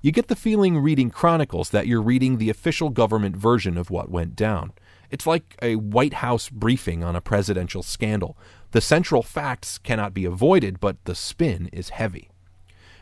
You 0.00 0.12
get 0.12 0.28
the 0.28 0.36
feeling 0.36 0.78
reading 0.78 1.10
Chronicles 1.10 1.70
that 1.70 1.88
you're 1.88 2.00
reading 2.00 2.38
the 2.38 2.50
official 2.50 2.90
government 2.90 3.36
version 3.36 3.76
of 3.76 3.90
what 3.90 4.10
went 4.10 4.36
down. 4.36 4.72
It's 5.10 5.26
like 5.26 5.56
a 5.62 5.76
White 5.76 6.14
House 6.14 6.48
briefing 6.48 7.02
on 7.02 7.16
a 7.16 7.20
presidential 7.20 7.82
scandal. 7.82 8.36
The 8.74 8.80
central 8.80 9.22
facts 9.22 9.78
cannot 9.78 10.14
be 10.14 10.24
avoided, 10.24 10.80
but 10.80 10.96
the 11.04 11.14
spin 11.14 11.70
is 11.72 11.90
heavy. 11.90 12.30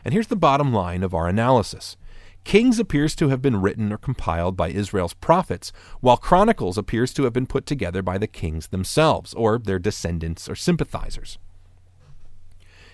And 0.05 0.13
here's 0.13 0.27
the 0.27 0.35
bottom 0.35 0.71
line 0.71 1.01
of 1.01 1.15
our 1.15 1.27
analysis 1.27 1.97
Kings 2.43 2.77
appears 2.77 3.15
to 3.15 3.29
have 3.29 3.41
been 3.41 3.59
written 3.59 3.91
or 3.91 3.97
compiled 3.97 4.55
by 4.55 4.69
Israel's 4.69 5.15
prophets, 5.15 5.71
while 5.99 6.15
Chronicles 6.15 6.77
appears 6.77 7.11
to 7.13 7.23
have 7.23 7.33
been 7.33 7.47
put 7.47 7.65
together 7.65 8.03
by 8.03 8.19
the 8.19 8.27
kings 8.27 8.67
themselves, 8.67 9.33
or 9.33 9.57
their 9.57 9.79
descendants 9.79 10.47
or 10.47 10.53
sympathizers. 10.53 11.39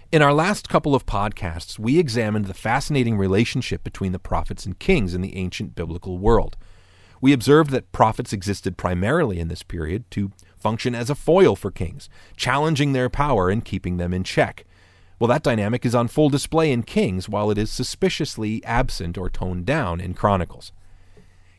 In 0.10 0.22
our 0.22 0.34
last 0.34 0.70
couple 0.70 0.96
of 0.96 1.06
podcasts, 1.06 1.78
we 1.78 2.00
examined 2.00 2.46
the 2.46 2.54
fascinating 2.54 3.18
relationship 3.18 3.84
between 3.84 4.14
the 4.14 4.20
prophets 4.20 4.66
and 4.66 4.80
kings 4.80 5.14
in 5.14 5.20
the 5.20 5.36
ancient 5.36 5.76
biblical 5.76 6.18
world. 6.18 6.56
We 7.20 7.34
observed 7.34 7.72
that 7.72 7.92
prophets 7.92 8.32
existed 8.32 8.78
primarily 8.78 9.42
in 9.42 9.50
this 9.50 9.64
period 9.64 10.10
to 10.12 10.32
function 10.60 10.94
as 10.94 11.10
a 11.10 11.16
foil 11.16 11.56
for 11.56 11.72
kings, 11.72 12.10
challenging 12.36 12.94
their 12.94 13.10
power 13.10 13.50
and 13.50 13.66
keeping 13.66 13.98
them 13.98 14.14
in 14.14 14.24
check. 14.24 14.66
Well, 15.20 15.28
that 15.28 15.44
dynamic 15.44 15.86
is 15.86 15.94
on 15.94 16.08
full 16.08 16.30
display 16.30 16.72
in 16.72 16.84
Kings, 16.84 17.28
while 17.28 17.52
it 17.52 17.58
is 17.58 17.70
suspiciously 17.70 18.64
absent 18.64 19.18
or 19.18 19.30
toned 19.30 19.66
down 19.66 20.00
in 20.00 20.14
Chronicles. 20.14 20.72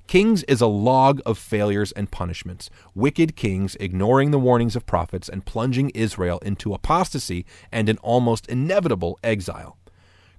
Kings 0.07 0.43
is 0.45 0.61
a 0.61 0.67
log 0.67 1.21
of 1.25 1.39
failures 1.39 1.93
and 1.93 2.11
punishments, 2.11 2.69
wicked 2.97 3.37
kings 3.37 3.77
ignoring 3.79 4.33
the 4.33 4.41
warnings 4.41 4.75
of 4.75 4.85
prophets 4.85 5.29
and 5.29 5.47
plunging 5.47 5.91
Israel 5.91 6.39
into 6.39 6.75
apostasy 6.75 7.47
and 7.71 7.89
an 7.89 7.97
almost 7.99 8.47
inevitable 8.49 9.21
exile. 9.23 9.77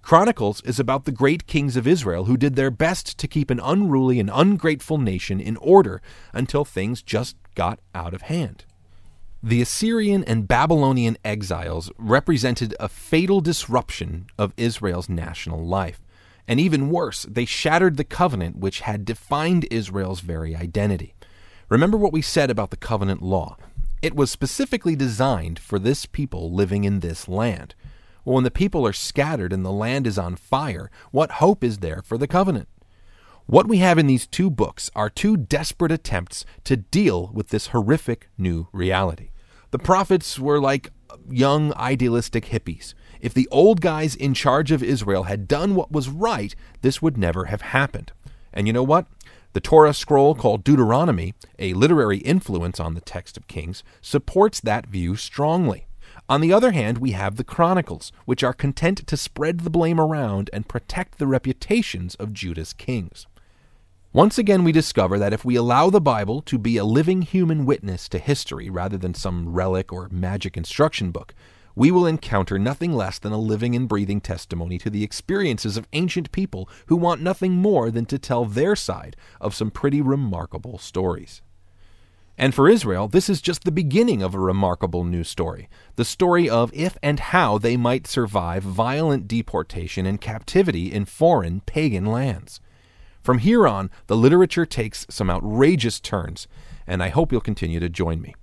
Chronicles 0.02 0.62
is 0.64 0.80
about 0.80 1.06
the 1.06 1.12
great 1.12 1.48
kings 1.48 1.78
of 1.78 1.88
Israel 1.88 2.26
who 2.26 2.36
did 2.36 2.56
their 2.56 2.72
best 2.72 3.18
to 3.20 3.28
keep 3.30 3.50
an 3.50 3.62
unruly 3.62 4.20
and 4.20 4.32
ungrateful 4.34 4.98
nation 4.98 5.40
in 5.40 5.56
order 5.58 6.02
until 6.34 6.66
things 6.66 7.02
just 7.02 7.41
got 7.56 7.80
out 7.94 8.14
of 8.14 8.24
hand. 8.24 8.66
The 9.44 9.62
Assyrian 9.62 10.24
and 10.26 10.48
Babylonian 10.48 11.18
exiles 11.26 11.92
represented 11.98 12.76
a 12.80 12.88
fatal 12.88 13.42
disruption 13.42 14.28
of 14.38 14.54
Israel's 14.56 15.10
national 15.10 15.66
life. 15.66 16.00
And 16.48 16.60
even 16.60 16.92
worse, 16.92 17.24
they 17.24 17.46
shattered 17.46 17.98
the 17.98 18.04
covenant 18.04 18.58
which 18.58 18.82
had 18.82 19.06
defined 19.06 19.68
Israel's 19.72 20.20
very 20.20 20.56
identity. 20.56 21.16
Remember 21.70 21.98
what 21.98 22.14
we 22.14 22.22
said 22.22 22.52
about 22.52 22.70
the 22.70 22.78
covenant 22.78 23.22
law. 23.22 23.58
It 24.02 24.16
was 24.16 24.30
specifically 24.30 24.96
designed 24.96 25.58
for 25.58 25.80
this 25.80 26.06
people 26.06 26.52
living 26.52 26.84
in 26.84 27.00
this 27.00 27.28
land. 27.28 27.74
Well, 28.24 28.36
when 28.36 28.44
the 28.44 28.52
people 28.52 28.86
are 28.86 28.94
scattered 28.94 29.54
and 29.54 29.66
the 29.66 29.72
land 29.72 30.06
is 30.06 30.20
on 30.20 30.36
fire, 30.36 30.92
what 31.12 31.32
hope 31.34 31.64
is 31.64 31.80
there 31.80 32.02
for 32.04 32.18
the 32.18 32.28
covenant? 32.28 32.68
What 33.52 33.68
we 33.68 33.80
have 33.80 33.98
in 33.98 34.08
these 34.08 34.28
two 34.28 34.50
books 34.50 34.90
are 34.96 35.10
two 35.10 35.36
desperate 35.36 35.92
attempts 35.92 36.46
to 36.64 36.78
deal 36.78 37.32
with 37.34 37.50
this 37.50 37.68
horrific 37.68 38.30
new 38.38 38.70
reality. 38.72 39.32
The 39.72 39.78
prophets 39.78 40.40
were 40.40 40.62
like 40.62 40.90
young 41.30 41.74
idealistic 41.74 42.46
hippies. 42.46 42.94
If 43.20 43.34
the 43.34 43.50
old 43.52 43.82
guys 43.82 44.16
in 44.16 44.34
charge 44.34 44.72
of 44.72 44.82
Israel 44.82 45.24
had 45.24 45.50
done 45.50 45.76
what 45.76 45.92
was 45.92 46.08
right, 46.08 46.56
this 46.82 47.02
would 47.02 47.18
never 47.18 47.46
have 47.48 47.62
happened. 47.62 48.14
And 48.54 48.68
you 48.68 48.74
know 48.74 48.84
what? 48.84 49.08
The 49.52 49.60
Torah 49.60 49.94
scroll 49.94 50.34
called 50.34 50.64
Deuteronomy, 50.64 51.34
a 51.60 51.74
literary 51.74 52.20
influence 52.20 52.80
on 52.80 52.94
the 52.94 53.02
text 53.02 53.36
of 53.36 53.50
Kings, 53.50 53.84
supports 54.00 54.62
that 54.62 54.88
view 54.88 55.18
strongly. 55.18 55.88
On 56.30 56.40
the 56.40 56.54
other 56.54 56.72
hand, 56.72 57.00
we 57.00 57.12
have 57.12 57.36
the 57.36 57.44
Chronicles, 57.44 58.14
which 58.24 58.46
are 58.46 58.54
content 58.54 59.06
to 59.08 59.18
spread 59.18 59.60
the 59.60 59.70
blame 59.70 60.00
around 60.00 60.50
and 60.54 60.70
protect 60.70 61.18
the 61.18 61.28
reputations 61.28 62.16
of 62.16 62.32
Judah's 62.32 62.72
kings. 62.72 63.28
Once 64.14 64.38
again, 64.38 64.66
we 64.66 64.74
discover 64.74 65.18
that 65.18 65.32
if 65.32 65.46
we 65.46 65.56
allow 65.56 65.90
the 65.90 66.02
Bible 66.02 66.42
to 66.42 66.58
be 66.58 66.76
a 66.76 66.84
living 66.84 67.22
human 67.22 67.66
witness 67.66 68.10
to 68.10 68.20
history 68.20 68.70
rather 68.70 68.98
than 68.98 69.14
some 69.14 69.48
relic 69.48 69.94
or 69.94 70.10
magic 70.12 70.58
instruction 70.58 71.12
book, 71.12 71.34
we 71.76 71.92
will 71.92 72.06
encounter 72.06 72.60
nothing 72.60 72.92
less 72.92 73.18
than 73.18 73.32
a 73.32 73.38
living 73.38 73.74
and 73.74 73.88
breathing 73.88 74.20
testimony 74.20 74.78
to 74.78 74.90
the 74.90 75.02
experiences 75.02 75.78
of 75.78 75.88
ancient 75.94 76.30
people 76.34 76.68
who 76.88 76.98
want 76.98 77.22
nothing 77.22 77.54
more 77.54 77.90
than 77.90 78.06
to 78.06 78.20
tell 78.20 78.44
their 78.44 78.76
side 78.76 79.16
of 79.40 79.56
some 79.56 79.72
pretty 79.72 80.02
remarkable 80.02 80.78
stories. 80.78 81.42
And 82.38 82.54
for 82.54 82.68
Israel, 82.68 83.08
this 83.08 83.30
is 83.30 83.42
just 83.42 83.64
the 83.64 83.72
beginning 83.72 84.22
of 84.22 84.36
a 84.36 84.40
remarkable 84.40 85.06
new 85.06 85.24
story 85.24 85.70
the 85.96 86.04
story 86.04 86.50
of 86.50 86.70
if 86.74 86.98
and 87.02 87.18
how 87.18 87.58
they 87.58 87.78
might 87.78 88.08
survive 88.08 88.64
violent 88.64 89.30
deportation 89.30 90.06
and 90.06 90.20
captivity 90.20 90.92
in 90.92 91.06
foreign 91.06 91.62
pagan 91.62 92.08
lands. 92.08 92.60
From 93.22 93.38
here 93.38 93.68
on, 93.68 93.92
the 94.08 94.18
literature 94.18 94.66
takes 94.66 95.06
some 95.10 95.30
outrageous 95.30 96.00
turns, 96.00 96.48
and 96.88 97.04
I 97.04 97.10
hope 97.10 97.32
you'll 97.32 97.42
continue 97.42 97.80
to 97.80 97.90
join 97.90 98.20
me. 98.20 98.34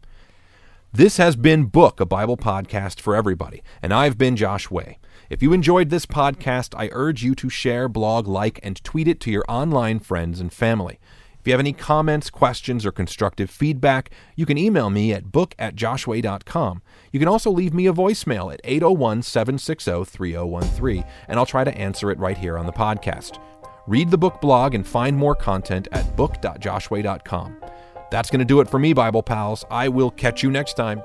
This 0.92 1.16
has 1.16 1.34
been 1.34 1.64
Book, 1.64 2.00
a 2.00 2.06
Bible 2.06 2.36
podcast 2.36 3.00
for 3.00 3.16
everybody, 3.16 3.62
and 3.82 3.92
I've 3.92 4.16
been 4.16 4.36
Josh 4.36 4.70
Way. 4.70 4.98
If 5.28 5.42
you 5.42 5.52
enjoyed 5.52 5.90
this 5.90 6.06
podcast, 6.06 6.78
I 6.78 6.88
urge 6.92 7.24
you 7.24 7.34
to 7.34 7.50
share, 7.50 7.88
blog, 7.88 8.28
like, 8.28 8.60
and 8.62 8.82
tweet 8.84 9.08
it 9.08 9.20
to 9.20 9.30
your 9.30 9.44
online 9.48 9.98
friends 9.98 10.40
and 10.40 10.52
family. 10.52 11.00
If 11.40 11.46
you 11.46 11.52
have 11.52 11.60
any 11.60 11.72
comments, 11.72 12.30
questions, 12.30 12.86
or 12.86 12.92
constructive 12.92 13.50
feedback, 13.50 14.10
you 14.36 14.46
can 14.46 14.56
email 14.56 14.90
me 14.90 15.12
at 15.12 15.32
book 15.32 15.54
at 15.58 15.74
joshway.com. 15.74 16.82
You 17.12 17.18
can 17.18 17.28
also 17.28 17.50
leave 17.50 17.74
me 17.74 17.86
a 17.86 17.92
voicemail 17.92 18.52
at 18.52 18.60
801 18.64 19.22
760 19.22 20.04
3013, 20.04 21.04
and 21.26 21.38
I'll 21.38 21.46
try 21.46 21.64
to 21.64 21.76
answer 21.76 22.10
it 22.10 22.18
right 22.18 22.38
here 22.38 22.56
on 22.56 22.66
the 22.66 22.72
podcast. 22.72 23.38
Read 23.88 24.10
the 24.10 24.18
book 24.18 24.42
blog 24.42 24.74
and 24.74 24.86
find 24.86 25.16
more 25.16 25.34
content 25.34 25.88
at 25.92 26.14
book.joshway.com. 26.14 27.56
That's 28.10 28.28
going 28.28 28.40
to 28.40 28.44
do 28.44 28.60
it 28.60 28.68
for 28.68 28.78
me, 28.78 28.92
Bible 28.92 29.22
pals. 29.22 29.64
I 29.70 29.88
will 29.88 30.10
catch 30.10 30.42
you 30.42 30.50
next 30.50 30.74
time. 30.74 31.02